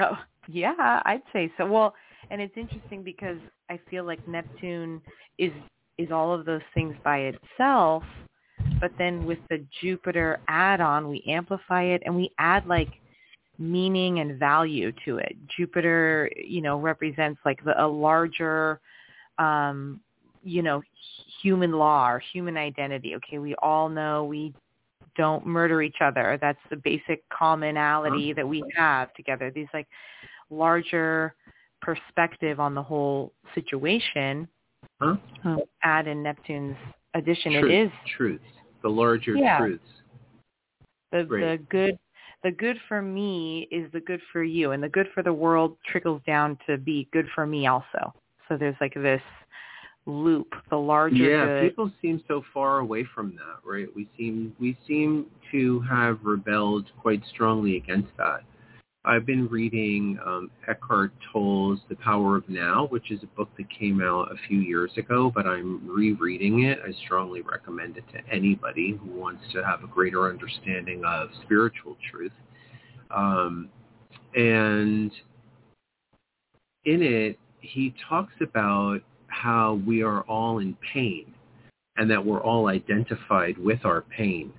Oh, 0.00 0.18
yeah, 0.48 1.02
I'd 1.04 1.22
say 1.32 1.50
so. 1.56 1.66
Well, 1.66 1.94
and 2.30 2.40
it's 2.40 2.56
interesting 2.56 3.02
because 3.02 3.38
I 3.70 3.80
feel 3.90 4.04
like 4.04 4.26
Neptune 4.28 5.00
is 5.38 5.52
is 5.98 6.10
all 6.12 6.32
of 6.32 6.44
those 6.46 6.62
things 6.74 6.94
by 7.02 7.32
itself, 7.32 8.04
but 8.80 8.92
then 8.98 9.26
with 9.26 9.38
the 9.50 9.64
Jupiter 9.80 10.38
add-on, 10.46 11.08
we 11.08 11.24
amplify 11.26 11.82
it 11.82 12.02
and 12.06 12.14
we 12.14 12.30
add 12.38 12.66
like 12.66 12.88
meaning 13.58 14.20
and 14.20 14.38
value 14.38 14.92
to 15.04 15.18
it. 15.18 15.36
Jupiter, 15.56 16.30
you 16.36 16.62
know, 16.62 16.78
represents 16.78 17.40
like 17.44 17.62
the, 17.64 17.84
a 17.84 17.86
larger, 17.86 18.80
um, 19.38 20.00
you 20.42 20.62
know, 20.62 20.82
human 21.42 21.72
law 21.72 22.10
or 22.10 22.22
human 22.32 22.56
identity. 22.56 23.14
Okay, 23.16 23.38
we 23.38 23.54
all 23.56 23.88
know 23.88 24.24
we 24.24 24.54
don't 25.16 25.46
murder 25.46 25.82
each 25.82 25.96
other. 26.00 26.38
That's 26.40 26.58
the 26.70 26.76
basic 26.76 27.28
commonality 27.28 28.32
that 28.32 28.46
we 28.46 28.62
have 28.76 29.12
together. 29.14 29.50
These 29.50 29.66
like 29.74 29.88
larger 30.50 31.34
perspective 31.82 32.60
on 32.60 32.74
the 32.74 32.82
whole 32.82 33.32
situation. 33.54 34.48
Huh? 35.00 35.16
Um, 35.44 35.60
add 35.82 36.06
in 36.06 36.22
Neptune's 36.22 36.76
addition. 37.14 37.52
Truth, 37.52 37.64
it 37.64 37.86
is 37.86 37.90
truths, 38.16 38.44
the 38.82 38.88
larger 38.88 39.34
yeah. 39.34 39.58
truths. 39.58 39.82
The 41.12 41.24
the 41.28 41.58
good 41.70 41.98
the 42.44 42.50
good 42.50 42.76
for 42.86 43.02
me 43.02 43.66
is 43.70 43.90
the 43.92 44.00
good 44.00 44.20
for 44.32 44.44
you 44.44 44.72
and 44.72 44.82
the 44.82 44.88
good 44.88 45.08
for 45.14 45.22
the 45.22 45.32
world 45.32 45.76
trickles 45.86 46.22
down 46.26 46.58
to 46.66 46.78
be 46.78 47.08
good 47.12 47.26
for 47.34 47.46
me 47.46 47.66
also. 47.66 48.14
So 48.48 48.56
there's 48.56 48.76
like 48.80 48.94
this 48.94 49.22
loop, 50.06 50.54
the 50.70 50.76
larger 50.76 51.16
Yeah, 51.16 51.46
good. 51.46 51.70
people 51.70 51.92
seem 52.00 52.22
so 52.28 52.42
far 52.52 52.78
away 52.78 53.04
from 53.14 53.36
that, 53.36 53.68
right? 53.68 53.88
We 53.94 54.08
seem 54.16 54.54
we 54.58 54.76
seem 54.86 55.26
to 55.52 55.80
have 55.80 56.18
rebelled 56.22 56.90
quite 57.00 57.22
strongly 57.32 57.76
against 57.76 58.08
that. 58.16 58.42
I've 59.04 59.24
been 59.24 59.46
reading 59.48 60.18
um, 60.26 60.50
Eckhart 60.66 61.12
Tolle's 61.32 61.78
The 61.88 61.96
Power 61.96 62.36
of 62.36 62.48
Now, 62.48 62.88
which 62.88 63.10
is 63.10 63.22
a 63.22 63.26
book 63.28 63.48
that 63.56 63.70
came 63.70 64.02
out 64.02 64.30
a 64.32 64.36
few 64.48 64.58
years 64.58 64.90
ago, 64.98 65.32
but 65.34 65.46
I'm 65.46 65.88
rereading 65.88 66.64
it. 66.64 66.80
I 66.86 66.92
strongly 67.04 67.40
recommend 67.40 67.96
it 67.96 68.04
to 68.12 68.20
anybody 68.30 68.98
who 69.00 69.18
wants 69.18 69.42
to 69.52 69.64
have 69.64 69.82
a 69.82 69.86
greater 69.86 70.28
understanding 70.28 71.04
of 71.06 71.30
spiritual 71.42 71.96
truth. 72.10 72.32
Um, 73.10 73.70
and 74.34 75.10
in 76.84 77.02
it, 77.02 77.38
he 77.60 77.94
talks 78.08 78.34
about 78.42 79.00
how 79.40 79.80
we 79.86 80.02
are 80.02 80.22
all 80.22 80.58
in 80.58 80.76
pain 80.92 81.32
and 81.96 82.10
that 82.10 82.24
we're 82.24 82.42
all 82.42 82.68
identified 82.68 83.56
with 83.58 83.84
our 83.84 84.02
pain 84.02 84.52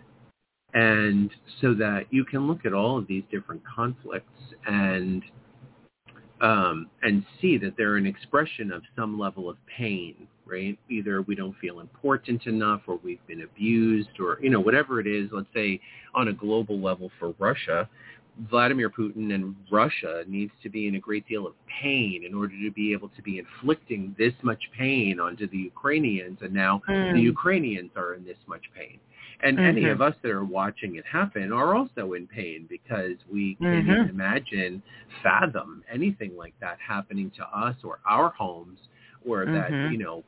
and 0.73 1.31
so 1.61 1.73
that 1.73 2.05
you 2.11 2.23
can 2.23 2.47
look 2.47 2.65
at 2.65 2.73
all 2.73 2.97
of 2.97 3.07
these 3.07 3.23
different 3.31 3.61
conflicts 3.65 4.27
and 4.67 5.23
um, 6.41 6.89
and 7.03 7.25
see 7.41 7.57
that 7.57 7.73
they're 7.77 7.97
an 7.97 8.05
expression 8.05 8.71
of 8.71 8.81
some 8.95 9.19
level 9.19 9.49
of 9.49 9.57
pain, 9.65 10.15
right? 10.45 10.79
Either 10.89 11.21
we 11.23 11.35
don't 11.35 11.57
feel 11.59 11.81
important 11.81 12.45
enough 12.47 12.81
or 12.87 12.97
we've 13.03 13.25
been 13.27 13.41
abused 13.41 14.21
or, 14.21 14.39
you 14.41 14.49
know, 14.49 14.61
whatever 14.61 15.01
it 15.01 15.07
is, 15.07 15.29
let's 15.33 15.49
say 15.53 15.81
on 16.15 16.29
a 16.29 16.33
global 16.33 16.79
level 16.79 17.11
for 17.19 17.33
Russia, 17.39 17.89
Vladimir 18.49 18.89
Putin 18.89 19.33
and 19.33 19.55
Russia 19.71 20.23
needs 20.27 20.51
to 20.63 20.69
be 20.69 20.87
in 20.87 20.95
a 20.95 20.99
great 20.99 21.27
deal 21.27 21.45
of 21.45 21.53
pain 21.81 22.23
in 22.25 22.33
order 22.33 22.53
to 22.63 22.71
be 22.71 22.93
able 22.93 23.09
to 23.09 23.21
be 23.21 23.39
inflicting 23.39 24.15
this 24.17 24.33
much 24.43 24.61
pain 24.77 25.19
onto 25.19 25.47
the 25.49 25.57
Ukrainians. 25.57 26.39
And 26.41 26.53
now 26.53 26.81
mm. 26.87 27.13
the 27.13 27.21
Ukrainians 27.21 27.91
are 27.95 28.13
in 28.13 28.23
this 28.23 28.37
much 28.47 28.63
pain. 28.75 28.99
And 29.41 29.57
mm-hmm. 29.57 29.77
any 29.77 29.89
of 29.89 30.01
us 30.01 30.15
that 30.21 30.31
are 30.31 30.43
watching 30.43 30.95
it 30.95 31.05
happen 31.05 31.51
are 31.53 31.75
also 31.75 32.13
in 32.13 32.27
pain 32.27 32.65
because 32.69 33.15
we 33.31 33.55
can't 33.55 33.85
mm-hmm. 33.85 33.91
even 33.91 34.09
imagine, 34.09 34.83
fathom 35.23 35.83
anything 35.91 36.35
like 36.35 36.53
that 36.59 36.77
happening 36.85 37.31
to 37.37 37.43
us 37.57 37.75
or 37.83 37.99
our 38.09 38.29
homes 38.31 38.79
or 39.25 39.45
mm-hmm. 39.45 39.53
that, 39.53 39.91
you 39.91 39.97
know, 39.97 40.23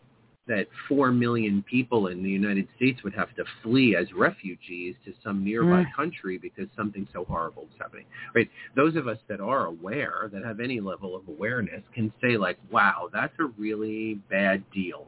that 0.47 0.67
4 0.89 1.11
million 1.11 1.63
people 1.69 2.07
in 2.07 2.23
the 2.23 2.29
United 2.29 2.67
States 2.75 3.03
would 3.03 3.13
have 3.13 3.33
to 3.35 3.43
flee 3.61 3.95
as 3.95 4.11
refugees 4.13 4.95
to 5.05 5.13
some 5.23 5.43
nearby 5.43 5.83
mm. 5.83 5.95
country 5.95 6.37
because 6.37 6.67
something 6.75 7.07
so 7.13 7.25
horrible 7.25 7.63
is 7.63 7.79
happening. 7.79 8.05
Right? 8.35 8.49
Those 8.75 8.95
of 8.95 9.07
us 9.07 9.19
that 9.29 9.39
are 9.39 9.67
aware, 9.67 10.29
that 10.33 10.43
have 10.43 10.59
any 10.59 10.79
level 10.79 11.15
of 11.15 11.27
awareness, 11.27 11.83
can 11.93 12.11
say 12.21 12.37
like, 12.37 12.57
wow, 12.71 13.09
that's 13.13 13.33
a 13.39 13.45
really 13.57 14.15
bad 14.29 14.63
deal. 14.71 15.07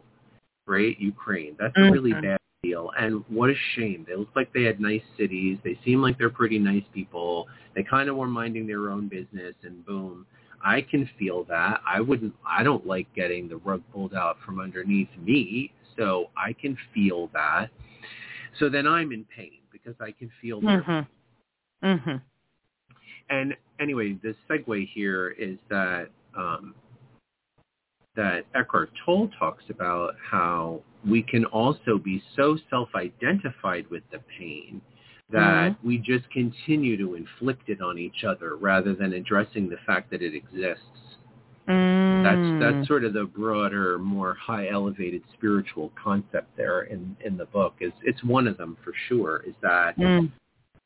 Right? 0.66 0.98
Ukraine. 1.00 1.56
That's 1.60 1.74
a 1.76 1.92
really 1.92 2.12
mm-hmm. 2.12 2.22
bad 2.22 2.38
deal. 2.64 2.92
And 2.98 3.24
what 3.28 3.50
a 3.50 3.56
shame. 3.76 4.06
They 4.08 4.16
look 4.16 4.30
like 4.36 4.54
they 4.54 4.64
had 4.64 4.80
nice 4.80 5.02
cities. 5.18 5.58
They 5.64 5.78
seem 5.84 6.02
like 6.02 6.18
they're 6.18 6.30
pretty 6.30 6.60
nice 6.60 6.84
people. 6.94 7.48
They 7.76 7.84
kind 7.84 8.08
of 8.10 8.16
were 8.16 8.28
minding 8.28 8.66
their 8.68 8.90
own 8.90 9.10
business 9.10 9.56
and 9.64 9.86
boom. 9.86 10.26
I 10.64 10.82
can 10.82 11.10
feel 11.20 11.44
that. 11.46 11.82
I 11.86 12.00
wouldn't 12.00 12.34
I 12.46 12.64
don't 12.64 12.86
like 12.88 13.08
getting 13.16 13.50
the 13.50 13.58
rug 13.58 13.82
pulled 13.94 14.14
out 14.14 14.38
from 14.46 14.60
underneath 14.60 15.10
me, 15.22 15.74
so 15.98 16.30
I 16.38 16.54
can 16.54 16.78
feel 16.94 17.30
that. 17.34 17.70
So 18.60 18.70
then 18.70 18.88
I'm 18.88 19.12
in 19.12 19.26
pain 19.26 19.60
because 19.72 19.96
I 20.00 20.12
can 20.12 20.30
feel 20.42 20.62
that. 20.62 20.84
Mhm. 20.84 21.08
Mhm. 21.84 22.22
and 23.30 23.56
anyway, 23.80 24.14
the 24.14 24.36
segue 24.50 24.88
here 24.90 25.30
is 25.32 25.58
that 25.70 26.10
um, 26.36 26.74
that 28.16 28.46
Eckhart 28.56 28.92
Tolle 29.06 29.30
talks 29.40 29.64
about 29.70 30.16
how 30.24 30.82
we 31.06 31.22
can 31.22 31.46
also 31.46 31.98
be 31.98 32.24
so 32.36 32.58
self-identified 32.70 33.88
with 33.90 34.04
the 34.12 34.20
pain 34.38 34.82
that 35.34 35.76
we 35.84 35.98
just 35.98 36.30
continue 36.30 36.96
to 36.98 37.16
inflict 37.16 37.68
it 37.68 37.82
on 37.82 37.98
each 37.98 38.24
other 38.24 38.56
rather 38.56 38.94
than 38.94 39.14
addressing 39.14 39.68
the 39.68 39.78
fact 39.86 40.10
that 40.12 40.22
it 40.22 40.34
exists. 40.34 40.84
Mm. 41.68 42.24
That's 42.24 42.60
that's 42.60 42.88
sort 42.88 43.04
of 43.04 43.14
the 43.14 43.26
broader, 43.26 43.98
more 43.98 44.36
high 44.36 44.70
elevated 44.70 45.24
spiritual 45.34 45.92
concept 46.02 46.56
there 46.56 46.84
in 46.84 47.16
in 47.26 47.36
the 47.38 47.46
book. 47.46 47.76
Is 47.80 47.92
it's 48.04 48.24
one 48.24 48.48
of 48.48 48.58
them 48.58 48.78
for 48.84 48.94
sure. 49.08 49.44
Is 49.48 49.56
that 49.62 49.98
Mm. 49.98 50.32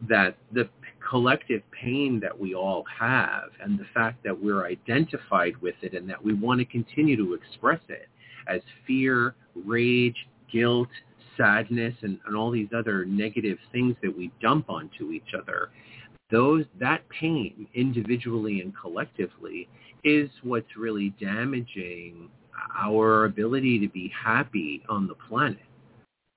that 0.07 0.37
the 0.51 0.69
collective 1.09 1.63
pain 1.71 2.19
that 2.19 2.37
we 2.37 2.53
all 2.53 2.83
have 2.99 3.49
and 3.61 3.79
the 3.79 3.85
fact 3.93 4.23
that 4.23 4.37
we're 4.37 4.65
identified 4.65 5.55
with 5.57 5.75
it 5.81 5.93
and 5.93 6.07
that 6.09 6.23
we 6.23 6.33
want 6.33 6.59
to 6.59 6.65
continue 6.65 7.15
to 7.15 7.33
express 7.33 7.81
it 7.89 8.07
as 8.47 8.61
fear, 8.85 9.33
rage, 9.65 10.27
guilt, 10.51 10.89
sadness, 11.37 11.93
and, 12.01 12.19
and 12.25 12.35
all 12.35 12.51
these 12.51 12.69
other 12.75 13.05
negative 13.05 13.57
things 13.71 13.95
that 14.01 14.15
we 14.15 14.31
dump 14.41 14.69
onto 14.69 15.11
each 15.11 15.33
other, 15.39 15.69
those 16.31 16.65
that 16.79 17.07
pain 17.09 17.67
individually 17.73 18.61
and 18.61 18.73
collectively 18.75 19.69
is 20.03 20.29
what's 20.43 20.75
really 20.77 21.13
damaging 21.21 22.29
our 22.77 23.25
ability 23.25 23.79
to 23.79 23.87
be 23.87 24.11
happy 24.23 24.83
on 24.89 25.07
the 25.07 25.15
planet 25.29 25.59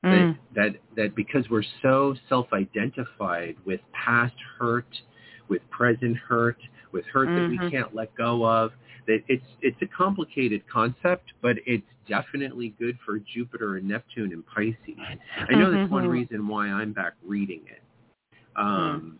Mm. 0.04 0.34
that, 0.54 0.72
that 0.72 0.80
that 0.96 1.14
because 1.14 1.44
we're 1.50 1.62
so 1.82 2.14
self-identified 2.28 3.56
with 3.66 3.80
past 3.92 4.34
hurt, 4.58 4.86
with 5.48 5.60
present 5.70 6.16
hurt, 6.16 6.56
with 6.92 7.04
hurt 7.06 7.26
that 7.26 7.42
Mhm. 7.42 7.48
we 7.50 7.70
can't 7.70 7.94
let 7.94 8.14
go 8.14 8.42
of, 8.46 8.70
that 8.70 8.78
it's 9.06 9.44
it's 9.62 9.80
a 9.82 9.86
complicated 9.86 10.62
concept, 10.72 11.32
but 11.42 11.56
it's 11.66 11.86
definitely 12.08 12.74
good 12.78 12.98
for 13.04 13.18
Jupiter 13.18 13.76
and 13.76 13.86
Neptune 13.88 14.32
and 14.32 14.44
Pisces. 14.46 14.98
I 15.48 15.54
know 15.54 15.70
that's 15.70 15.90
one 15.90 16.04
Mhm. 16.04 16.10
reason 16.10 16.48
why 16.48 16.68
I'm 16.68 16.92
back 16.92 17.14
reading 17.24 17.62
it. 17.66 17.82
Um, 18.56 19.18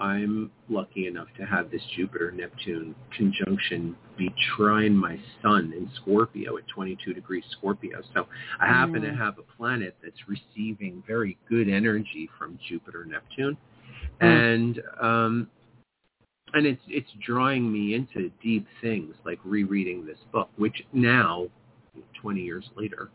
I'm 0.00 0.50
lucky 0.68 1.06
enough 1.06 1.28
to 1.38 1.46
have 1.46 1.70
this 1.70 1.82
Jupiter-Neptune 1.96 2.96
conjunction 3.16 3.96
be 4.16 4.28
trine 4.56 4.96
my 4.96 5.18
sun 5.40 5.72
in 5.72 5.88
Scorpio 5.94 6.56
at 6.56 6.66
22 6.66 7.14
degrees 7.14 7.44
Scorpio. 7.52 8.02
So 8.12 8.26
I 8.58 8.66
happen 8.66 9.02
to 9.02 9.10
Mm. 9.10 9.16
have 9.18 9.38
a 9.38 9.42
planet 9.42 9.96
that's 10.02 10.28
receiving 10.28 11.02
very 11.06 11.36
good 11.48 11.68
energy 11.68 12.28
from 12.38 12.58
Jupiter-Neptune. 12.68 13.56
Mm. 14.20 14.26
And 14.26 14.82
um, 15.00 15.50
and 16.54 16.66
it's 16.66 16.82
it's 16.88 17.10
drawing 17.24 17.70
me 17.70 17.94
into 17.94 18.30
deep 18.42 18.66
things 18.80 19.14
like 19.24 19.38
rereading 19.44 20.06
this 20.06 20.18
book, 20.32 20.48
which 20.56 20.82
now, 20.92 21.46
20 22.20 22.40
years 22.40 22.64
later, 22.76 23.10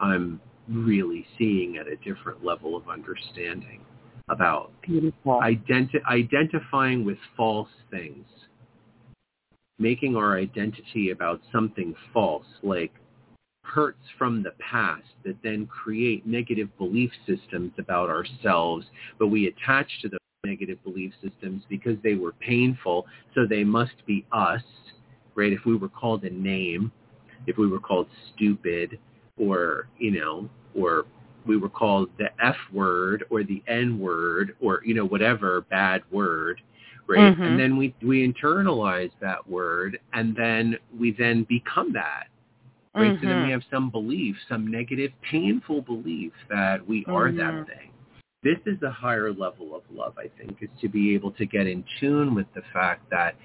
I'm 0.00 0.40
really 0.68 1.26
seeing 1.36 1.76
at 1.76 1.86
a 1.86 1.96
different 1.96 2.44
level 2.44 2.76
of 2.76 2.88
understanding 2.88 3.80
about 4.28 4.72
identi- 5.26 6.04
identifying 6.08 7.04
with 7.04 7.18
false 7.36 7.68
things, 7.90 8.26
making 9.78 10.16
our 10.16 10.38
identity 10.38 11.10
about 11.10 11.40
something 11.52 11.94
false, 12.12 12.46
like 12.62 12.92
hurts 13.64 13.98
from 14.16 14.42
the 14.42 14.52
past 14.60 15.04
that 15.24 15.36
then 15.42 15.66
create 15.66 16.26
negative 16.26 16.68
belief 16.78 17.10
systems 17.26 17.72
about 17.78 18.08
ourselves, 18.08 18.86
but 19.18 19.28
we 19.28 19.46
attach 19.46 19.88
to 20.00 20.08
those 20.08 20.18
negative 20.44 20.82
belief 20.84 21.12
systems 21.22 21.62
because 21.68 21.96
they 22.02 22.14
were 22.14 22.32
painful, 22.32 23.06
so 23.34 23.46
they 23.46 23.64
must 23.64 23.94
be 24.06 24.24
us, 24.32 24.62
right? 25.34 25.52
If 25.52 25.64
we 25.64 25.76
were 25.76 25.88
called 25.88 26.24
a 26.24 26.30
name, 26.30 26.92
if 27.46 27.56
we 27.58 27.66
were 27.66 27.80
called 27.80 28.08
stupid, 28.34 28.98
or, 29.36 29.88
you 29.98 30.12
know, 30.12 30.48
or 30.78 31.06
we 31.46 31.56
were 31.56 31.68
called 31.68 32.08
the 32.18 32.28
F 32.42 32.56
word 32.72 33.24
or 33.30 33.42
the 33.42 33.62
N 33.66 33.98
word 33.98 34.56
or, 34.60 34.80
you 34.84 34.94
know, 34.94 35.04
whatever 35.04 35.62
bad 35.62 36.02
word, 36.10 36.60
right? 37.06 37.36
Mhm. 37.36 37.46
And 37.46 37.58
then 37.58 37.76
we, 37.76 37.94
we 38.02 38.26
internalize 38.26 39.10
that 39.20 39.46
word 39.48 39.98
and 40.12 40.34
then 40.36 40.76
we 40.98 41.10
then 41.10 41.44
become 41.44 41.92
that, 41.92 42.28
right? 42.94 43.14
So 43.20 43.26
then 43.26 43.42
we 43.42 43.48
Mhm. 43.48 43.52
have 43.52 43.64
some 43.70 43.90
belief, 43.90 44.36
some 44.48 44.66
negative, 44.66 45.12
painful 45.20 45.82
belief 45.82 46.32
that 46.48 46.86
we 46.86 47.04
are 47.06 47.30
Mhm. 47.30 47.36
that 47.36 47.66
thing. 47.66 47.90
This 48.44 48.58
is 48.66 48.82
a 48.82 48.90
higher 48.90 49.32
level 49.32 49.74
of 49.74 49.82
love, 49.90 50.14
I 50.18 50.28
think, 50.38 50.58
is 50.62 50.68
to 50.82 50.88
be 50.88 51.14
able 51.14 51.32
to 51.32 51.46
get 51.46 51.66
in 51.66 51.84
tune 52.00 52.34
with 52.34 52.46
the 52.54 52.62
fact 52.72 53.10
that 53.10 53.36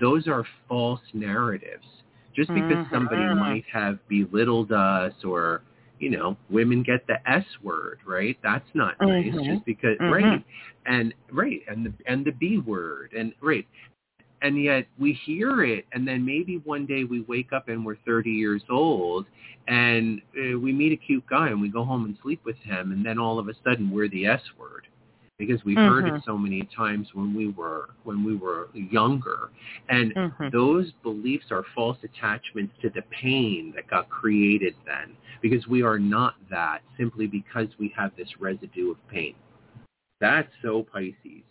those 0.00 0.26
are 0.28 0.44
false 0.68 1.00
narratives. 1.14 1.86
Just 2.34 2.52
because 2.54 2.78
somebody 2.92 3.28
Mhm. 3.28 3.38
might 3.38 3.64
have 3.72 3.98
belittled 4.08 4.72
us 4.72 5.14
or, 5.24 5.62
you 6.00 6.10
know, 6.10 6.36
women 6.50 6.82
get 6.82 7.06
the 7.06 7.18
S 7.30 7.44
word, 7.62 8.00
right? 8.06 8.36
That's 8.42 8.68
not 8.74 9.00
nice. 9.00 9.32
Mhm. 9.34 9.44
Just 9.46 9.64
because, 9.64 9.98
Mhm. 10.00 10.10
right? 10.10 10.44
And 10.86 11.14
right, 11.32 11.62
and 11.68 11.86
the 11.86 11.92
and 12.06 12.24
the 12.24 12.32
B 12.32 12.58
word, 12.58 13.12
and 13.16 13.32
right, 13.40 13.66
and 14.42 14.62
yet 14.62 14.86
we 14.98 15.12
hear 15.24 15.64
it, 15.64 15.86
and 15.92 16.06
then 16.06 16.24
maybe 16.24 16.60
one 16.64 16.86
day 16.86 17.04
we 17.04 17.20
wake 17.22 17.52
up 17.52 17.68
and 17.68 17.84
we're 17.84 17.96
30 18.06 18.30
years 18.30 18.62
old, 18.70 19.26
and 19.66 20.20
uh, 20.36 20.58
we 20.58 20.72
meet 20.72 20.92
a 20.92 20.96
cute 20.96 21.26
guy 21.26 21.48
and 21.48 21.60
we 21.60 21.68
go 21.68 21.84
home 21.84 22.04
and 22.04 22.16
sleep 22.22 22.40
with 22.44 22.56
him, 22.58 22.92
and 22.92 23.04
then 23.04 23.18
all 23.18 23.38
of 23.38 23.48
a 23.48 23.54
sudden 23.64 23.90
we're 23.90 24.08
the 24.08 24.26
S 24.26 24.42
word 24.58 24.86
because 25.38 25.64
we've 25.64 25.78
heard 25.78 26.04
Mhm. 26.04 26.16
it 26.16 26.24
so 26.24 26.36
many 26.36 26.62
times 26.76 27.14
when 27.14 27.32
we 27.32 27.48
were 27.48 27.90
when 28.04 28.24
we 28.24 28.36
were 28.36 28.68
younger, 28.74 29.50
and 29.88 30.12
Mhm. 30.14 30.50
those 30.50 30.90
beliefs 31.02 31.50
are 31.50 31.62
false 31.74 31.98
attachments 32.02 32.74
to 32.82 32.90
the 32.90 33.02
pain 33.02 33.72
that 33.76 33.86
got 33.88 34.08
created 34.08 34.74
then 34.84 35.16
because 35.40 35.66
we 35.68 35.82
are 35.82 35.98
not 35.98 36.34
that 36.50 36.82
simply 36.96 37.26
because 37.26 37.68
we 37.78 37.88
have 37.96 38.14
this 38.16 38.40
residue 38.40 38.90
of 38.90 39.08
pain. 39.08 39.34
That's 40.20 40.52
so 40.62 40.82
Pisces. 40.82 41.44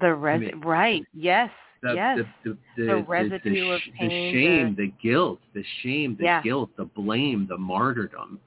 The 0.00 0.14
res- 0.14 0.40
mean, 0.40 0.60
right. 0.60 1.02
Yes. 1.12 1.50
The, 1.82 1.94
yes. 1.94 2.18
the, 2.44 2.56
the, 2.76 2.84
the, 2.84 2.96
residue 3.08 3.70
of 3.72 3.80
sh- 3.80 3.88
the 4.00 4.08
shame, 4.08 4.76
the 4.76 4.92
guilt, 5.02 5.40
the 5.52 5.64
shame, 5.82 6.16
the 6.16 6.24
Yeah. 6.24 6.42
guilt, 6.42 6.70
the 6.76 6.84
blame, 6.84 7.46
the 7.48 7.58
martyrdom. 7.58 8.38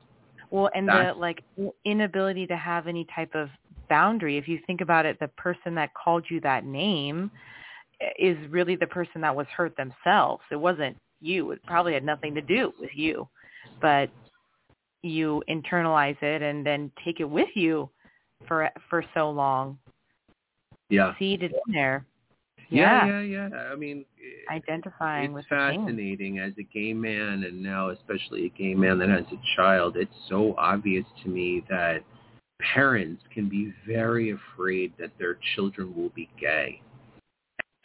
Well, 0.51 0.69
and 0.73 0.87
That's- 0.87 1.15
the 1.15 1.19
like 1.19 1.43
inability 1.83 2.47
to 2.47 2.55
have 2.55 2.87
any 2.87 3.05
type 3.13 3.35
of 3.35 3.49
boundary. 3.89 4.37
If 4.37 4.47
you 4.47 4.59
think 4.65 4.81
about 4.81 5.05
it, 5.05 5.19
the 5.19 5.27
person 5.29 5.75
that 5.75 5.91
called 5.93 6.25
you 6.29 6.39
that 6.41 6.65
name 6.65 7.29
eh, 8.01 8.09
is 8.17 8.37
really 8.49 8.75
the 8.75 8.87
person 8.87 9.21
that 9.21 9.35
was 9.35 9.47
hurt 9.47 9.75
themselves. 9.75 10.43
It 10.49 10.55
wasn't 10.55 10.97
you. 11.21 11.51
It 11.51 11.61
probably 11.65 11.93
had 11.93 12.03
nothing 12.03 12.33
to 12.35 12.41
do 12.41 12.73
with 12.79 12.91
you, 12.95 13.27
but 13.81 14.09
you 15.01 15.43
internalize 15.49 16.21
it 16.23 16.41
and 16.41 16.65
then 16.65 16.91
take 17.03 17.19
it 17.19 17.29
with 17.29 17.49
you 17.55 17.89
for 18.47 18.69
for 18.89 19.03
so 19.13 19.29
long. 19.29 19.77
Yeah. 20.89 21.13
Seeded 21.17 21.51
in 21.51 21.73
there. 21.73 22.05
Yeah, 22.69 23.05
Yeah. 23.05 23.21
yeah, 23.21 23.47
yeah. 23.49 23.71
I 23.71 23.75
mean, 23.75 24.05
it- 24.17 24.45
Identifying 24.49 25.25
it's 25.25 25.33
with 25.35 25.45
fascinating 25.47 26.39
as 26.39 26.53
a 26.57 26.63
gay 26.63 26.93
man 26.93 27.43
and 27.43 27.61
now 27.61 27.89
especially 27.89 28.45
a 28.45 28.49
gay 28.49 28.73
man 28.75 28.97
that 28.99 29.09
has 29.09 29.25
a 29.31 29.39
child 29.55 29.97
it's 29.97 30.15
so 30.29 30.55
obvious 30.57 31.05
to 31.23 31.29
me 31.29 31.63
that 31.69 32.03
parents 32.61 33.23
can 33.33 33.49
be 33.49 33.73
very 33.87 34.31
afraid 34.31 34.93
that 34.97 35.11
their 35.17 35.37
children 35.55 35.95
will 35.95 36.09
be 36.09 36.29
gay 36.39 36.79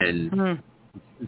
and 0.00 0.30
Mhm. 0.30 0.62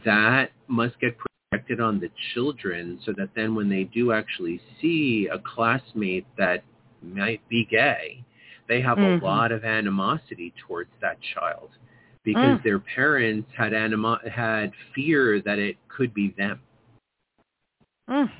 that 0.04 0.52
must 0.68 0.98
get 1.00 1.16
projected 1.18 1.80
on 1.80 1.98
the 1.98 2.10
children 2.34 2.98
so 3.02 3.12
that 3.12 3.34
then 3.34 3.54
when 3.54 3.68
they 3.68 3.84
do 3.84 4.12
actually 4.12 4.60
see 4.80 5.28
a 5.28 5.38
classmate 5.38 6.26
that 6.36 6.62
might 7.02 7.46
be 7.48 7.64
gay 7.64 8.22
they 8.68 8.80
have 8.80 8.98
Mhm. 8.98 9.20
a 9.20 9.24
lot 9.24 9.52
of 9.52 9.64
animosity 9.64 10.52
towards 10.66 10.90
that 11.00 11.20
child 11.20 11.70
because 12.24 12.58
Mm. 12.58 12.62
their 12.62 12.78
parents 12.78 13.50
had 13.52 13.72
animo- 13.74 14.20
had 14.28 14.72
fear 14.94 15.40
that 15.40 15.58
it 15.58 15.76
could 15.88 16.14
be 16.14 16.28
them. 16.30 16.60
Mm. 18.08 18.30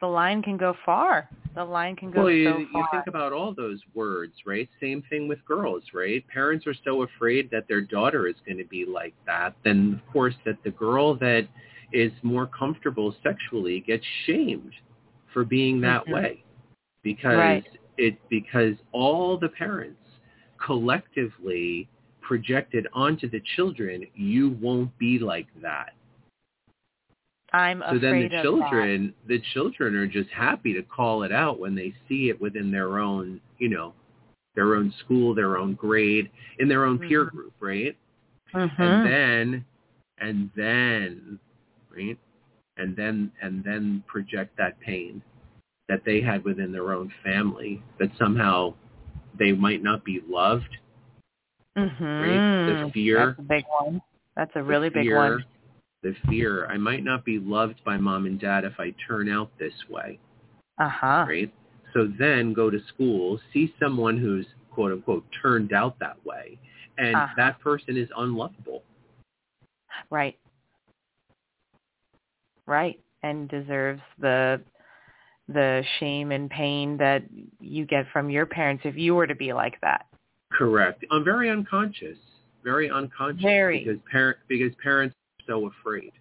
The 0.00 0.06
line 0.06 0.42
can 0.42 0.56
go 0.56 0.74
far. 0.84 1.28
The 1.54 1.64
line 1.64 1.96
can 1.96 2.10
go 2.10 2.22
Well, 2.22 2.30
you, 2.30 2.44
so 2.44 2.52
far. 2.52 2.80
you 2.80 2.86
think 2.92 3.06
about 3.08 3.32
all 3.32 3.52
those 3.52 3.80
words, 3.94 4.46
right? 4.46 4.68
Same 4.80 5.02
thing 5.02 5.26
with 5.28 5.44
girls, 5.44 5.82
right? 5.92 6.26
Parents 6.28 6.66
are 6.66 6.74
so 6.84 7.02
afraid 7.02 7.50
that 7.50 7.66
their 7.66 7.80
daughter 7.80 8.26
is 8.28 8.36
going 8.46 8.58
to 8.58 8.64
be 8.64 8.84
like 8.84 9.14
that, 9.26 9.56
then 9.64 10.00
of 10.00 10.12
course 10.12 10.36
that 10.44 10.62
the 10.62 10.70
girl 10.70 11.14
that 11.16 11.48
is 11.92 12.12
more 12.22 12.46
comfortable 12.46 13.14
sexually 13.22 13.80
gets 13.80 14.04
shamed 14.24 14.74
for 15.32 15.44
being 15.44 15.80
that 15.80 16.04
Mhm. 16.06 16.12
way. 16.12 16.44
because 17.04 17.36
Right. 17.38 17.77
It 17.98 18.18
because 18.30 18.74
all 18.92 19.36
the 19.36 19.48
parents 19.48 20.00
collectively 20.64 21.88
projected 22.20 22.86
onto 22.92 23.28
the 23.28 23.42
children, 23.56 24.06
you 24.14 24.56
won't 24.60 24.96
be 24.98 25.18
like 25.18 25.48
that. 25.62 25.94
I'm 27.52 27.82
So 27.90 27.98
then 27.98 28.28
the 28.28 28.36
of 28.36 28.42
children, 28.42 29.14
the 29.26 29.40
children 29.54 29.94
are 29.94 30.06
just 30.06 30.28
happy 30.30 30.74
to 30.74 30.82
call 30.82 31.22
it 31.22 31.32
out 31.32 31.58
when 31.58 31.74
they 31.74 31.94
see 32.08 32.28
it 32.28 32.38
within 32.40 32.70
their 32.70 32.98
own, 32.98 33.40
you 33.58 33.70
know, 33.70 33.94
their 34.54 34.74
own 34.74 34.92
school, 35.04 35.34
their 35.34 35.56
own 35.56 35.74
grade, 35.74 36.30
in 36.58 36.68
their 36.68 36.84
own 36.84 36.98
peer 36.98 37.24
Mhm. 37.24 37.30
group, 37.30 37.54
right? 37.60 37.96
Mhm. 38.52 38.78
And 38.78 39.04
then, 39.06 39.64
and 40.18 40.50
then, 40.54 41.38
right? 41.94 42.18
And 42.76 42.94
then, 42.94 43.32
and 43.40 43.64
then 43.64 44.04
project 44.06 44.56
that 44.58 44.78
pain 44.80 45.22
that 45.88 46.02
they 46.04 46.20
had 46.20 46.44
within 46.44 46.72
their 46.72 46.92
own 46.92 47.12
family 47.24 47.82
that 47.98 48.10
somehow 48.18 48.74
they 49.38 49.52
might 49.52 49.82
not 49.82 50.04
be 50.04 50.20
loved. 50.28 50.76
Mm-hmm. 51.76 52.04
Right? 52.04 52.84
The 52.84 52.90
fear. 52.92 53.26
That's 53.26 53.38
a 53.38 53.42
big 53.42 53.64
one. 53.80 54.02
That's 54.36 54.52
a 54.54 54.62
really 54.62 54.88
big 54.88 55.04
fear, 55.04 55.16
one. 55.16 55.44
The 56.02 56.14
fear, 56.28 56.66
I 56.66 56.76
might 56.76 57.04
not 57.04 57.24
be 57.24 57.38
loved 57.38 57.82
by 57.84 57.96
mom 57.96 58.26
and 58.26 58.38
dad 58.40 58.64
if 58.64 58.74
I 58.78 58.94
turn 59.06 59.28
out 59.28 59.50
this 59.58 59.72
way. 59.90 60.18
Uh 60.78 60.88
huh. 60.88 61.26
right? 61.28 61.52
So 61.94 62.08
then 62.18 62.52
go 62.52 62.70
to 62.70 62.78
school, 62.94 63.40
see 63.52 63.74
someone 63.80 64.16
who's 64.18 64.46
quote 64.70 64.92
unquote 64.92 65.24
turned 65.42 65.72
out 65.72 65.98
that 65.98 66.24
way, 66.24 66.58
and 66.98 67.16
Uh-huh. 67.16 67.34
that 67.36 67.60
person 67.60 67.96
is 67.96 68.08
unlovable. 68.16 68.82
Right. 70.10 70.38
Right. 72.66 73.00
And 73.22 73.48
deserves 73.48 74.02
the 74.20 74.60
the 75.48 75.82
shame 75.98 76.30
and 76.30 76.50
pain 76.50 76.96
that 76.98 77.22
you 77.60 77.86
get 77.86 78.06
from 78.12 78.30
your 78.30 78.46
parents 78.46 78.82
if 78.84 78.96
you 78.96 79.14
were 79.14 79.26
to 79.26 79.34
be 79.34 79.52
like 79.52 79.80
that. 79.80 80.06
Correct. 80.52 81.04
I'm 81.10 81.24
very 81.24 81.50
unconscious, 81.50 82.18
very 82.64 82.90
unconscious 82.90 83.42
Very. 83.42 83.84
because 83.84 84.00
parent 84.10 84.38
because 84.48 84.72
parents 84.82 85.14
are 85.40 85.44
so 85.46 85.66
afraid. 85.66 86.12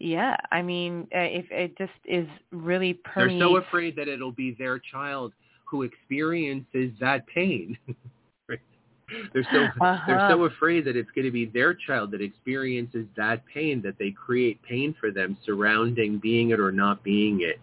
Yeah, 0.00 0.36
I 0.50 0.62
mean, 0.62 1.06
uh, 1.14 1.20
if 1.20 1.46
it 1.50 1.78
just 1.78 1.92
is 2.04 2.26
really 2.50 2.98
They're 3.14 3.38
so 3.38 3.56
afraid 3.58 3.94
that 3.96 4.08
it'll 4.08 4.32
be 4.32 4.56
their 4.58 4.78
child 4.78 5.32
who 5.64 5.82
experiences 5.82 6.90
that 7.00 7.26
pain. 7.26 7.78
They're 9.32 9.46
so 9.52 9.68
they're 10.06 10.16
Uh-huh. 10.16 10.28
so 10.28 10.44
afraid 10.44 10.84
that 10.86 10.96
it's 10.96 11.10
going 11.10 11.24
to 11.24 11.30
be 11.30 11.46
their 11.46 11.74
child 11.74 12.10
that 12.12 12.20
experiences 12.22 13.06
that 13.16 13.44
pain 13.46 13.82
that 13.82 13.96
they 13.98 14.10
create 14.10 14.62
pain 14.62 14.94
for 15.00 15.10
them 15.10 15.36
surrounding 15.44 16.18
being 16.18 16.50
it 16.50 16.60
or 16.60 16.72
not 16.72 17.02
being 17.02 17.40
it. 17.42 17.60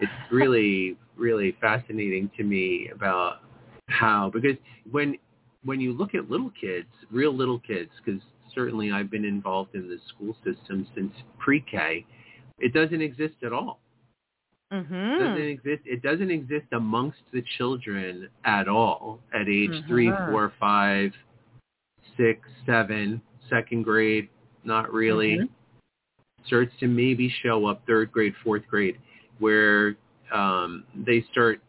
It's 0.00 0.12
really 0.32 0.96
really 1.16 1.56
fascinating 1.60 2.30
to 2.36 2.44
me 2.44 2.90
about 2.94 3.40
how 3.88 4.30
because 4.32 4.56
when 4.90 5.16
when 5.64 5.80
you 5.80 5.92
look 5.92 6.14
at 6.14 6.30
little 6.30 6.52
kids, 6.60 6.88
real 7.10 7.34
little 7.34 7.58
kids, 7.60 7.90
because 8.04 8.20
certainly 8.54 8.92
I've 8.92 9.10
been 9.10 9.24
involved 9.24 9.74
in 9.74 9.88
the 9.88 9.98
school 10.08 10.36
system 10.44 10.86
since 10.94 11.12
pre-K, 11.38 12.06
it 12.58 12.72
doesn't 12.72 13.02
exist 13.02 13.34
at 13.44 13.52
all 13.52 13.80
doesn't 14.70 14.88
Mhm. 14.90 15.50
exist. 15.50 15.82
It 15.86 16.02
doesn't 16.02 16.30
exist 16.30 16.66
amongst 16.72 17.20
the 17.32 17.42
children 17.42 18.28
at 18.44 18.68
all 18.68 19.20
at 19.32 19.48
age 19.48 19.84
three, 19.86 20.06
Mhm. 20.06 20.30
four, 20.30 20.50
five, 20.58 21.16
six, 22.16 22.48
seven, 22.64 23.20
second 23.48 23.82
grade. 23.84 24.28
Not 24.64 24.92
really. 24.92 25.38
Mhm. 25.38 25.48
Starts 26.44 26.76
to 26.78 26.88
maybe 26.88 27.28
show 27.28 27.66
up 27.66 27.84
third 27.86 28.10
grade, 28.12 28.36
fourth 28.36 28.66
grade, 28.68 28.98
where 29.38 29.96
um, 30.32 30.84
they 30.92 31.20
start 31.22 31.60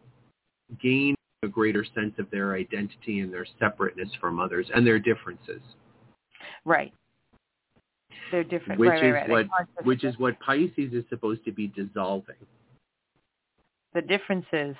gaining 0.79 1.15
a 1.43 1.47
greater 1.47 1.83
sense 1.85 2.17
of 2.17 2.27
their 2.31 2.55
identity 2.55 3.19
and 3.19 3.31
their 3.31 3.45
separateness 3.59 4.11
from 4.15 4.39
others 4.39 4.67
and 4.71 4.85
their 4.85 4.97
differences, 4.97 5.61
Right. 6.65 6.91
They're 8.31 8.43
different. 8.43 8.79
which 8.79 8.89
right, 8.89 9.01
right, 9.13 9.23
is 9.25 9.29
right. 9.29 9.47
what 9.47 9.85
which 9.85 10.03
is 10.03 10.17
what 10.17 10.39
Pisces 10.39 10.91
is 10.91 11.07
supposed 11.07 11.45
to 11.45 11.51
be 11.51 11.67
dissolving. 11.67 12.35
The 13.97 14.01
differences. 14.03 14.75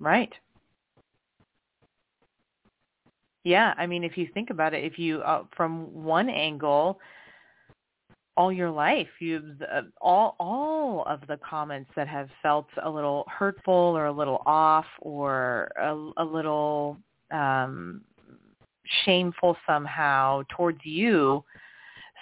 Right. 0.00 0.32
Yeah, 3.44 3.74
I 3.76 3.86
mean, 3.86 4.04
if 4.04 4.16
you 4.16 4.26
think 4.32 4.48
about 4.48 4.72
it, 4.72 4.82
if 4.82 4.98
you 4.98 5.20
uh, 5.20 5.44
from 5.54 5.92
one 5.92 6.30
angle, 6.30 6.98
all 8.38 8.50
your 8.50 8.70
life, 8.70 9.08
you've 9.20 9.60
uh, 9.60 9.82
all 10.00 10.34
all 10.40 11.04
of 11.06 11.20
the 11.28 11.36
comments 11.46 11.90
that 11.94 12.08
have 12.08 12.30
felt 12.42 12.68
a 12.82 12.88
little 12.88 13.26
hurtful 13.28 13.74
or 13.74 14.06
a 14.06 14.12
little 14.12 14.42
off 14.46 14.86
or 15.02 15.70
a, 15.78 15.92
a 16.16 16.24
little 16.24 16.96
um, 17.30 18.00
shameful 19.04 19.58
somehow 19.66 20.42
towards 20.56 20.80
you. 20.84 21.44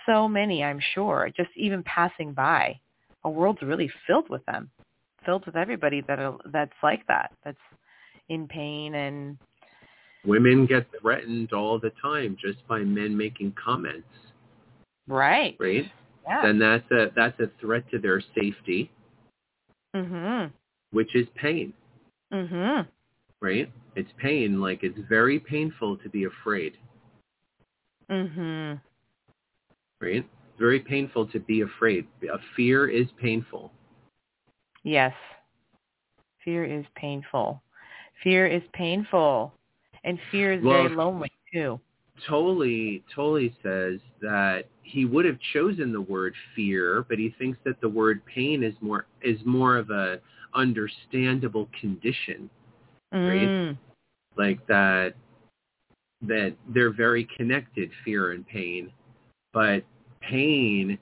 So 0.07 0.29
many, 0.29 0.65
I'm 0.65 0.81
sure, 0.95 1.29
just 1.37 1.51
even 1.57 1.83
passing 1.85 2.33
by, 2.33 2.79
a 3.25 3.31
world's 3.31 3.63
really 3.63 3.91
filled 4.07 4.29
with 4.29 4.45
them, 4.47 4.71
filled 5.25 5.47
with 5.47 5.57
everybody 5.57 6.03
that 6.09 6.19
are, 6.19 6.37
that's 6.47 6.73
like 6.83 7.07
that, 7.07 7.33
that's 7.45 7.59
in 8.29 8.49
pain 8.49 8.95
and 8.95 9.39
Women 10.25 10.67
get 10.67 10.87
threatened 11.01 11.53
all 11.53 11.81
the 11.81 11.91
time 12.01 12.37
just 12.41 12.67
by 12.69 12.79
men 12.81 13.17
making 13.17 13.55
comments, 13.63 14.07
right. 15.09 15.57
right? 15.59 15.91
Yeah. 16.25 16.43
Then 16.43 16.59
that's 16.61 16.89
a 16.93 17.11
that's 17.17 17.39
a 17.41 17.51
threat 17.61 17.83
to 17.91 17.99
their 17.99 18.21
safety, 18.21 18.89
mhm. 19.97 20.53
which 20.93 21.17
is 21.17 21.27
pain, 21.35 21.73
Mhm. 22.33 22.87
right? 23.41 23.69
It's 23.97 24.13
pain. 24.19 24.61
Like 24.61 24.85
it's 24.85 24.99
very 25.09 25.41
painful 25.41 25.97
to 25.97 26.09
be 26.09 26.23
afraid, 26.25 26.77
Mhm. 28.09 28.81
Right? 30.03 30.17
It's 30.17 30.59
very 30.59 30.81
painful 30.81 31.27
to 31.29 31.41
be 31.41 31.63
afraid. 31.63 32.07
A 32.33 32.39
fear 32.57 32.89
is 32.89 33.07
painful. 33.21 33.73
Yes. 34.83 35.15
Fear 36.45 36.65
is 36.65 36.85
painful. 36.97 37.63
Fear 38.23 38.49
is 38.49 38.63
painful. 38.73 39.53
And 40.05 40.19
fear 40.31 40.53
is 40.53 40.65
Well, 40.65 40.83
very 40.83 40.97
lonely 40.97 41.31
too. 41.53 41.81
Totally, 42.29 43.03
totally 43.15 43.55
says 43.63 44.01
that 44.21 44.67
he 44.83 45.05
would 45.05 45.25
have 45.25 45.39
chosen 45.53 45.93
the 45.93 46.01
word 46.01 46.35
fear, 46.55 47.07
but 47.09 47.19
he 47.19 47.35
thinks 47.39 47.59
that 47.65 47.81
the 47.81 47.89
word 47.89 48.25
pain 48.27 48.63
is 48.63 48.75
more 48.81 49.07
is 49.23 49.39
more 49.45 49.77
of 49.77 49.91
a 49.91 50.21
understandable 50.55 51.69
condition, 51.81 52.51
Right. 53.13 53.49
Mm. 53.49 53.79
like 54.37 54.65
that 54.67 55.15
that 56.23 56.55
they're 56.69 56.93
very 56.93 57.25
connected, 57.37 57.91
fear 58.05 58.33
and 58.33 58.47
pain. 58.47 58.93
But 59.53 59.85
pain 60.29 60.99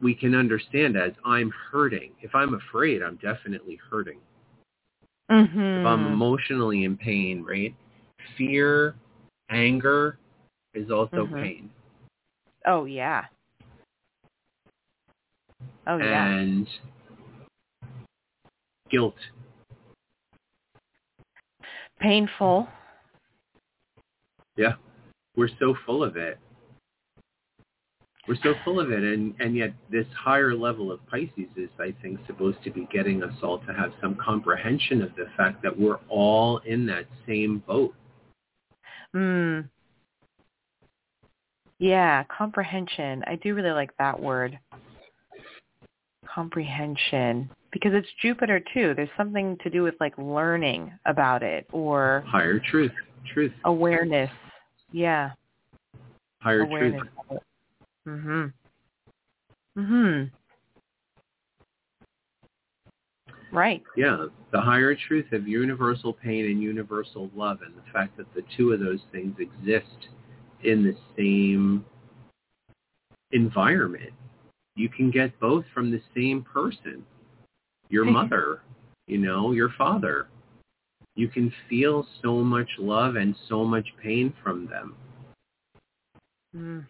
we 0.00 0.14
can 0.14 0.34
understand 0.34 0.96
as 0.96 1.12
I'm 1.24 1.50
hurting. 1.50 2.12
If 2.20 2.34
I'm 2.34 2.54
afraid, 2.54 3.02
I'm 3.02 3.16
definitely 3.16 3.76
hurting. 3.90 4.20
Mhm. 5.30 5.80
If 5.80 5.86
I'm 5.86 6.06
emotionally 6.06 6.84
in 6.84 6.96
pain, 6.96 7.42
right? 7.42 7.74
Fear, 8.36 8.96
anger 9.48 10.18
is 10.74 10.90
also 10.90 11.26
Mhm. 11.26 11.40
pain. 11.40 11.70
Oh 12.66 12.84
yeah. 12.84 13.26
Oh 15.86 15.98
yeah. 15.98 16.26
and 16.26 16.68
guilt. 18.90 19.16
Painful. 21.98 22.68
Yeah. 24.56 24.74
We're 25.36 25.48
so 25.58 25.74
full 25.86 26.02
of 26.04 26.16
it. 26.16 26.38
We're 28.26 28.36
so 28.42 28.54
full 28.64 28.80
of 28.80 28.90
it 28.90 29.02
and, 29.02 29.34
and 29.38 29.54
yet 29.54 29.74
this 29.90 30.06
higher 30.16 30.54
level 30.54 30.90
of 30.90 31.06
Pisces 31.08 31.50
is 31.56 31.68
I 31.78 31.94
think 32.00 32.18
supposed 32.26 32.58
to 32.64 32.70
be 32.70 32.88
getting 32.90 33.22
us 33.22 33.34
all 33.42 33.58
to 33.58 33.72
have 33.74 33.92
some 34.00 34.16
comprehension 34.16 35.02
of 35.02 35.10
the 35.16 35.26
fact 35.36 35.62
that 35.62 35.78
we're 35.78 35.98
all 36.08 36.58
in 36.58 36.86
that 36.86 37.04
same 37.26 37.62
boat. 37.66 37.94
Mm. 39.14 39.68
Yeah, 41.78 42.24
comprehension. 42.36 43.22
I 43.26 43.36
do 43.36 43.54
really 43.54 43.72
like 43.72 43.90
that 43.98 44.18
word. 44.18 44.58
Comprehension. 46.26 47.50
Because 47.72 47.92
it's 47.94 48.08
Jupiter 48.22 48.62
too. 48.72 48.94
There's 48.96 49.08
something 49.16 49.58
to 49.62 49.70
do 49.70 49.82
with 49.82 49.94
like 50.00 50.16
learning 50.16 50.92
about 51.04 51.42
it 51.42 51.66
or 51.72 52.24
Higher 52.26 52.58
truth. 52.58 52.92
Truth. 53.32 53.52
awareness. 53.64 54.30
Yeah. 54.92 55.32
Higher 56.40 56.60
awareness 56.60 57.02
truth. 57.28 57.40
Mhm. 58.06 58.52
Mhm. 59.76 60.30
Right. 63.50 63.82
Yeah. 63.96 64.26
The 64.50 64.60
higher 64.60 64.94
truth 64.94 65.32
of 65.32 65.48
universal 65.48 66.12
pain 66.12 66.46
and 66.46 66.62
universal 66.62 67.30
love 67.34 67.62
and 67.62 67.74
the 67.74 67.92
fact 67.92 68.16
that 68.16 68.32
the 68.34 68.42
two 68.56 68.72
of 68.72 68.80
those 68.80 69.00
things 69.12 69.36
exist 69.38 70.08
in 70.62 70.82
the 70.82 70.96
same 71.16 71.84
environment 73.32 74.12
you 74.76 74.88
can 74.88 75.10
get 75.10 75.38
both 75.38 75.64
from 75.72 75.90
the 75.90 76.02
same 76.16 76.42
person. 76.42 77.04
Your 77.88 78.04
mother, 78.04 78.62
you 79.06 79.18
know, 79.18 79.52
your 79.52 79.70
father. 79.78 80.28
You 81.14 81.28
can 81.28 81.52
feel 81.68 82.06
so 82.22 82.42
much 82.42 82.68
love 82.78 83.14
and 83.14 83.36
so 83.48 83.64
much 83.64 83.86
pain 84.02 84.32
from 84.42 84.66
them 84.66 84.96
Mm. 86.56 86.86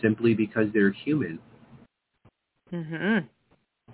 Simply 0.00 0.34
because 0.34 0.68
they're 0.72 0.90
human. 0.90 1.38
Mhm. 2.72 3.28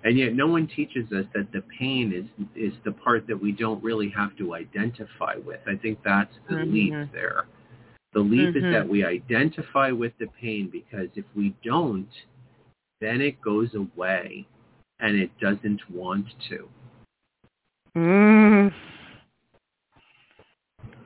And 0.03 0.17
yet 0.17 0.33
no 0.33 0.47
one 0.47 0.67
teaches 0.67 1.11
us 1.11 1.25
that 1.33 1.51
the 1.51 1.61
pain 1.77 2.13
is 2.13 2.25
is 2.55 2.73
the 2.85 2.91
part 2.91 3.27
that 3.27 3.37
we 3.37 3.51
don't 3.51 3.83
really 3.83 4.09
have 4.09 4.35
to 4.37 4.53
identify 4.55 5.35
with. 5.35 5.59
I 5.67 5.75
think 5.75 6.01
that's 6.03 6.33
the 6.47 6.55
Mhm. 6.55 6.71
leap 6.71 7.11
there. 7.11 7.45
The 8.13 8.21
leap 8.21 8.55
is 8.55 8.63
Mhm. 8.63 8.71
that 8.71 8.87
we 8.87 9.03
identify 9.03 9.91
with 9.91 10.17
the 10.17 10.27
pain 10.27 10.69
because 10.69 11.09
if 11.15 11.25
we 11.35 11.53
don't, 11.63 12.09
then 13.01 13.21
it 13.21 13.41
goes 13.41 13.75
away 13.75 14.47
and 14.99 15.15
it 15.15 15.37
doesn't 15.39 15.89
want 15.89 16.27
to. 16.49 16.69
Mm. 17.95 18.73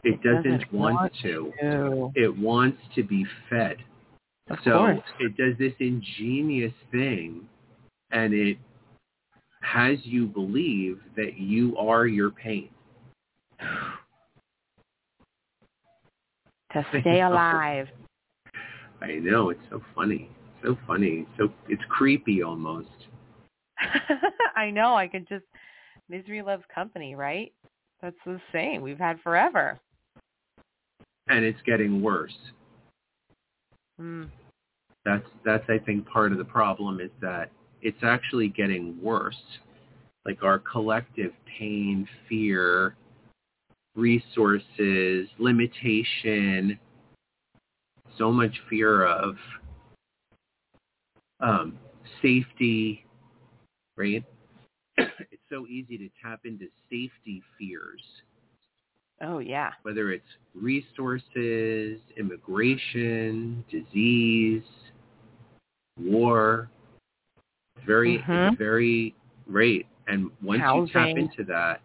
It 0.04 0.22
doesn't, 0.22 0.44
doesn't 0.44 0.74
want, 0.74 0.96
want 0.96 1.14
to. 1.22 1.54
to. 1.62 2.12
It 2.16 2.38
wants 2.38 2.82
to 2.96 3.04
be 3.04 3.26
fed. 3.50 3.84
Of 4.54 4.60
so 4.64 4.78
course. 4.78 5.00
it 5.20 5.36
does 5.36 5.58
this 5.58 5.74
ingenious 5.80 6.74
thing 6.92 7.48
and 8.12 8.34
it 8.34 8.58
has 9.62 9.98
you 10.04 10.28
believe 10.28 11.00
that 11.16 11.38
you 11.38 11.76
are 11.78 12.06
your 12.06 12.30
pain. 12.30 12.70
To 16.74 16.86
stay 17.02 17.22
alive. 17.22 17.88
I 19.02 19.14
know, 19.14 19.50
it's 19.50 19.62
so 19.70 19.82
funny. 19.96 20.30
So 20.64 20.78
funny. 20.86 21.26
So 21.38 21.52
it's 21.68 21.82
creepy 21.90 22.44
almost. 22.44 22.88
I 24.56 24.70
know. 24.70 24.96
I 24.96 25.08
could 25.08 25.28
just 25.28 25.46
misery 26.10 26.42
loves 26.42 26.64
company, 26.74 27.16
right? 27.16 27.52
That's 28.02 28.16
the 28.26 28.40
same 28.52 28.82
we've 28.82 29.00
had 29.00 29.20
forever. 29.22 29.80
And 31.28 31.44
it's 31.44 31.60
getting 31.66 32.02
worse. 32.02 32.36
Mm. 34.00 34.30
That's 35.06 35.26
that's 35.44 35.66
I 35.70 35.78
think 35.80 36.08
part 36.08 36.32
of 36.32 36.38
the 36.38 36.46
problem 36.46 37.00
is 37.00 37.12
that 37.22 37.52
it's 37.82 38.04
actually 38.04 38.48
getting 38.48 38.98
worse. 39.02 39.36
Like 40.26 40.42
our 40.44 40.60
collective 40.60 41.34
pain, 41.60 42.08
fear, 42.30 42.96
resources, 43.96 45.28
limitation, 45.38 46.80
so 48.18 48.32
much 48.32 48.54
fear 48.70 49.06
of 49.06 49.36
um, 51.42 51.78
safety, 52.22 53.06
right? 53.98 54.24
it's 54.98 55.42
so 55.50 55.68
easy 55.68 55.98
to 55.98 56.10
tap 56.24 56.42
into 56.46 56.68
safety 56.90 57.44
fears, 57.60 58.02
Oh 59.22 59.40
yeah. 59.40 59.72
whether 59.82 60.12
it's 60.12 60.24
resources, 60.56 62.00
immigration, 62.18 63.66
disease, 63.70 64.64
war. 66.00 66.70
It's 67.78 67.86
very, 67.86 68.20
Mhm. 68.20 68.50
it's 68.50 68.58
very 68.58 69.16
great. 69.48 69.88
And 70.08 70.32
once 70.42 70.62
you 70.62 70.88
tap 70.92 71.10
into 71.16 71.44
that, 71.46 71.82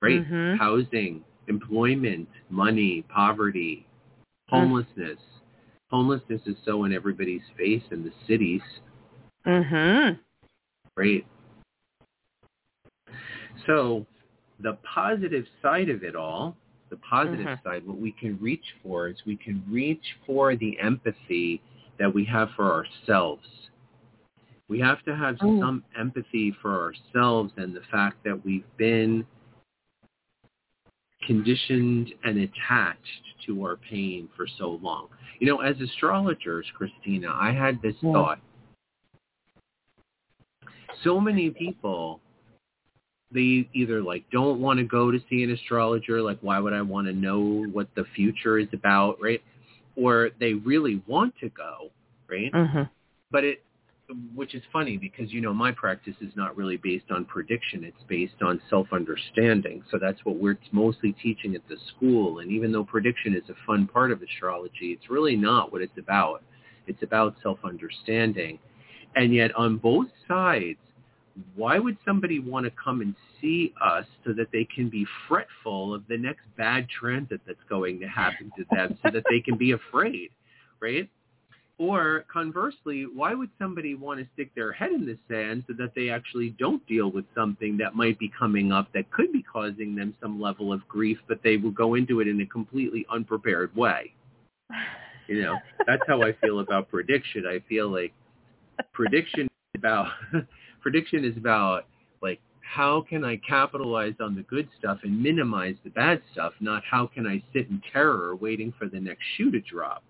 right, 0.00 0.20
Mhm. 0.22 0.58
housing, 0.58 1.24
employment, 1.48 2.28
money, 2.50 3.02
poverty, 3.02 3.86
homelessness. 4.48 5.18
Homelessness 5.90 6.46
is 6.46 6.56
so 6.64 6.84
in 6.84 6.92
everybody's 6.92 7.46
face 7.56 7.82
in 7.90 8.02
the 8.02 8.12
cities, 8.26 8.62
Mhm. 9.44 10.18
right? 10.96 11.26
So 13.66 14.06
the 14.58 14.74
positive 14.82 15.46
side 15.60 15.88
of 15.88 16.02
it 16.02 16.16
all, 16.16 16.56
the 16.88 16.96
positive 16.96 17.46
Mhm. 17.46 17.62
side, 17.62 17.86
what 17.86 17.98
we 17.98 18.12
can 18.12 18.38
reach 18.40 18.74
for 18.82 19.08
is 19.08 19.24
we 19.26 19.36
can 19.36 19.62
reach 19.68 20.16
for 20.26 20.56
the 20.56 20.78
empathy 20.80 21.62
that 21.98 22.12
we 22.12 22.24
have 22.24 22.50
for 22.56 22.72
ourselves. 22.72 23.46
We 24.68 24.80
have 24.80 25.02
to 25.04 25.14
have 25.14 25.36
Mm. 25.36 25.60
some 25.60 25.84
empathy 25.96 26.50
for 26.52 26.80
ourselves 26.80 27.52
and 27.56 27.74
the 27.74 27.82
fact 27.82 28.22
that 28.24 28.44
we've 28.44 28.76
been 28.76 29.26
conditioned 31.22 32.12
and 32.24 32.38
attached 32.38 33.22
to 33.46 33.62
our 33.64 33.76
pain 33.76 34.28
for 34.36 34.46
so 34.46 34.72
long. 34.82 35.08
You 35.38 35.46
know, 35.46 35.60
as 35.60 35.80
astrologers, 35.80 36.70
Christina, 36.72 37.32
I 37.32 37.50
had 37.50 37.80
this 37.82 37.96
Yeah. 38.02 38.12
thought. 38.12 38.40
So 41.02 41.20
many 41.20 41.50
people 41.50 42.20
they 43.32 43.66
either 43.72 44.02
like 44.02 44.28
don't 44.30 44.60
want 44.60 44.78
to 44.78 44.84
go 44.84 45.10
to 45.10 45.18
see 45.28 45.42
an 45.42 45.50
astrologer, 45.50 46.20
like 46.20 46.38
why 46.42 46.58
would 46.58 46.72
I 46.72 46.82
want 46.82 47.06
to 47.06 47.12
know 47.12 47.64
what 47.72 47.88
the 47.94 48.04
future 48.14 48.58
is 48.58 48.68
about, 48.72 49.20
right? 49.20 49.42
Or 49.96 50.30
they 50.40 50.54
really 50.54 51.02
want 51.06 51.34
to 51.40 51.48
go, 51.50 51.90
right? 52.28 52.52
Mhm. 52.52 52.88
but 53.30 53.44
it 53.44 53.62
which 54.34 54.54
is 54.54 54.62
funny 54.72 54.98
because 54.98 55.32
you 55.32 55.40
know 55.40 55.54
my 55.54 55.72
practice 55.72 56.14
is 56.20 56.36
not 56.36 56.54
really 56.56 56.76
based 56.76 57.10
on 57.10 57.24
prediction. 57.24 57.82
It's 57.82 58.02
based 58.08 58.42
on 58.42 58.60
self-understanding. 58.68 59.84
So 59.90 59.98
that's 59.98 60.22
what 60.24 60.36
we're 60.36 60.58
mostly 60.70 61.12
teaching 61.22 61.54
at 61.54 61.66
the 61.68 61.76
school. 61.88 62.40
And 62.40 62.50
even 62.50 62.72
though 62.72 62.84
prediction 62.84 63.34
is 63.34 63.48
a 63.48 63.54
fun 63.66 63.86
part 63.86 64.12
of 64.12 64.20
astrology 64.22 64.92
it's 64.92 65.08
really 65.08 65.36
not 65.36 65.72
what 65.72 65.80
it's 65.80 65.96
about. 65.98 66.42
It's 66.86 67.02
about 67.02 67.36
self-understanding. 67.42 68.58
And 69.14 69.34
yet 69.34 69.54
on 69.54 69.78
both 69.78 70.08
sides 70.28 70.78
why 71.54 71.78
would 71.78 71.96
somebody 72.04 72.38
want 72.38 72.64
to 72.66 72.72
come 72.82 73.00
and 73.00 73.14
see 73.40 73.72
us 73.82 74.04
so 74.24 74.32
that 74.32 74.48
they 74.52 74.64
can 74.64 74.88
be 74.88 75.06
fretful 75.28 75.94
of 75.94 76.06
the 76.08 76.16
next 76.16 76.42
bad 76.56 76.86
transit 76.88 77.40
that's 77.46 77.58
going 77.68 77.98
to 78.00 78.06
happen 78.06 78.52
to 78.56 78.64
them 78.70 78.98
so 79.02 79.10
that 79.10 79.24
they 79.30 79.40
can 79.40 79.56
be 79.56 79.72
afraid 79.72 80.30
right 80.80 81.08
or 81.82 82.24
conversely, 82.32 83.06
why 83.12 83.34
would 83.34 83.50
somebody 83.58 83.96
want 83.96 84.20
to 84.20 84.26
stick 84.34 84.54
their 84.54 84.72
head 84.72 84.92
in 84.92 85.04
the 85.04 85.18
sand 85.28 85.64
so 85.66 85.72
that 85.78 85.94
they 85.96 86.10
actually 86.10 86.50
don't 86.50 86.86
deal 86.86 87.10
with 87.10 87.24
something 87.34 87.76
that 87.78 87.96
might 87.96 88.18
be 88.20 88.30
coming 88.38 88.70
up 88.70 88.92
that 88.92 89.10
could 89.10 89.32
be 89.32 89.42
causing 89.42 89.96
them 89.96 90.14
some 90.20 90.40
level 90.40 90.72
of 90.72 90.86
grief, 90.86 91.18
but 91.26 91.40
they 91.42 91.56
will 91.56 91.70
go 91.72 91.94
into 91.94 92.20
it 92.20 92.28
in 92.28 92.40
a 92.40 92.46
completely 92.46 93.04
unprepared 93.10 93.74
way? 93.74 94.12
You 95.26 95.42
know, 95.42 95.58
that's 95.86 96.02
how 96.06 96.22
I 96.22 96.34
feel 96.34 96.60
about 96.60 96.88
prediction. 96.88 97.46
I 97.46 97.58
feel 97.68 97.88
like 97.88 98.12
prediction 98.92 99.48
about 99.74 100.08
prediction 100.82 101.24
is 101.24 101.36
about 101.36 101.86
like 102.22 102.40
how 102.60 103.04
can 103.08 103.24
I 103.24 103.36
capitalize 103.48 104.14
on 104.20 104.34
the 104.34 104.42
good 104.42 104.68
stuff 104.78 104.98
and 105.02 105.22
minimize 105.22 105.76
the 105.84 105.90
bad 105.90 106.22
stuff, 106.32 106.52
not 106.60 106.82
how 106.88 107.06
can 107.06 107.26
I 107.26 107.42
sit 107.52 107.68
in 107.68 107.82
terror 107.92 108.36
waiting 108.36 108.72
for 108.78 108.88
the 108.88 109.00
next 109.00 109.24
shoe 109.36 109.50
to 109.50 109.60
drop 109.60 110.02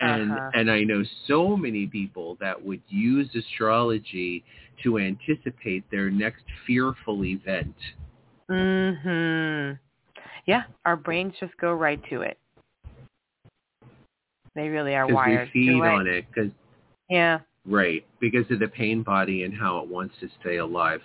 and 0.00 0.32
Uh-huh. 0.32 0.50
and 0.54 0.70
I 0.70 0.82
know 0.82 1.02
so 1.26 1.56
many 1.56 1.86
people 1.86 2.36
that 2.40 2.62
would 2.62 2.82
use 2.88 3.28
astrology 3.34 4.44
to 4.82 4.98
anticipate 4.98 5.88
their 5.90 6.10
next 6.10 6.44
fearful 6.66 7.24
event. 7.24 7.76
Mhm. 8.50 9.78
Yeah, 10.46 10.64
our 10.84 10.96
brains 10.96 11.34
just 11.38 11.56
go 11.58 11.72
right 11.72 12.02
to 12.10 12.22
it. 12.22 12.38
They 14.54 14.68
really 14.68 14.94
are 14.94 15.06
Because 15.06 15.14
wired. 15.14 15.48
we 15.54 15.60
feed 15.66 15.80
on 15.86 16.06
it, 16.06 16.26
because 16.28 16.50
Yeah. 17.08 17.40
Right, 17.66 18.04
because 18.20 18.50
of 18.50 18.58
the 18.58 18.68
pain 18.68 19.02
body 19.02 19.44
and 19.44 19.54
how 19.54 19.78
it 19.78 19.88
wants 19.88 20.14
to 20.20 20.28
stay 20.40 20.58
alive. 20.58 21.00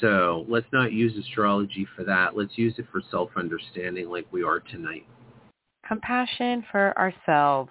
So 0.00 0.46
let's 0.48 0.66
not 0.72 0.92
use 0.92 1.16
astrology 1.18 1.86
for 1.96 2.04
that. 2.04 2.36
Let's 2.36 2.56
use 2.56 2.74
it 2.78 2.86
for 2.92 3.02
self-understanding, 3.10 4.08
like 4.08 4.26
we 4.32 4.42
are 4.42 4.60
tonight. 4.60 5.06
Compassion 5.86 6.64
for 6.70 6.96
ourselves. 6.96 7.70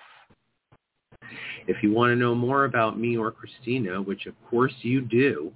If 1.67 1.84
you 1.84 1.91
want 1.91 2.12
to 2.12 2.15
know 2.15 2.36
more 2.36 2.65
about 2.65 2.99
me 2.99 3.17
or 3.17 3.32
Christina, 3.32 4.01
which 4.01 4.25
of 4.25 4.34
course 4.49 4.73
you 4.82 5.01
do, 5.01 5.53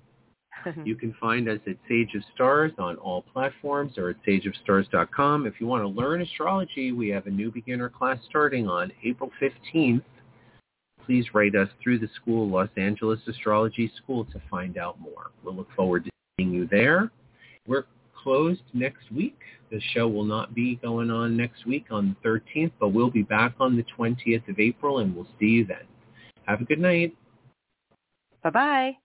You 0.86 0.96
can 0.96 1.14
find 1.20 1.50
us 1.50 1.60
at 1.68 1.76
Sage 1.88 2.16
of 2.16 2.24
Stars 2.34 2.72
on 2.78 2.96
all 2.98 3.22
platforms 3.22 3.98
or 3.98 4.10
at 4.10 4.16
sageofstars.com. 4.26 5.46
If 5.46 5.56
you 5.60 5.68
want 5.68 5.84
to 5.84 5.88
learn 5.88 6.22
astrology, 6.22 6.92
we 6.92 7.10
have 7.10 7.28
a 7.28 7.32
new 7.32 7.52
beginner 7.52 7.90
class 7.90 8.18
starting 8.30 8.68
on 8.68 8.92
April 9.04 9.32
15th. 9.42 10.04
Please 11.06 11.26
write 11.34 11.56
us 11.56 11.70
through 11.82 12.00
the 12.00 12.10
school, 12.16 12.50
Los 12.50 12.70
Angeles 12.78 13.20
Astrology 13.28 13.92
School, 14.02 14.26
to 14.26 14.42
find 14.50 14.78
out 14.78 15.00
more. 15.00 15.32
We'll 15.44 15.56
look 15.56 15.70
forward 15.76 16.06
to 16.06 16.12
seeing 16.38 16.52
you 16.52 16.68
there. 16.72 17.12
We're 17.68 17.86
closed 18.16 18.62
next 18.74 19.12
week. 19.12 19.38
The 19.70 19.82
show 19.94 20.08
will 20.08 20.24
not 20.24 20.56
be 20.56 20.76
going 20.76 21.10
on 21.12 21.36
next 21.36 21.66
week 21.66 21.88
on 21.92 22.16
the 22.24 22.30
13th, 22.30 22.72
but 22.80 22.90
we'll 22.90 23.10
be 23.10 23.24
back 23.24 23.56
on 23.60 23.76
the 23.76 23.86
20th 23.98 24.48
of 24.48 24.60
April, 24.60 25.00
and 25.00 25.16
we'll 25.16 25.28
see 25.40 25.48
you 25.48 25.66
then. 25.66 25.86
Have 26.46 26.62
a 26.62 26.66
good 26.66 26.80
night. 26.80 27.16
Bye-bye. 28.44 28.98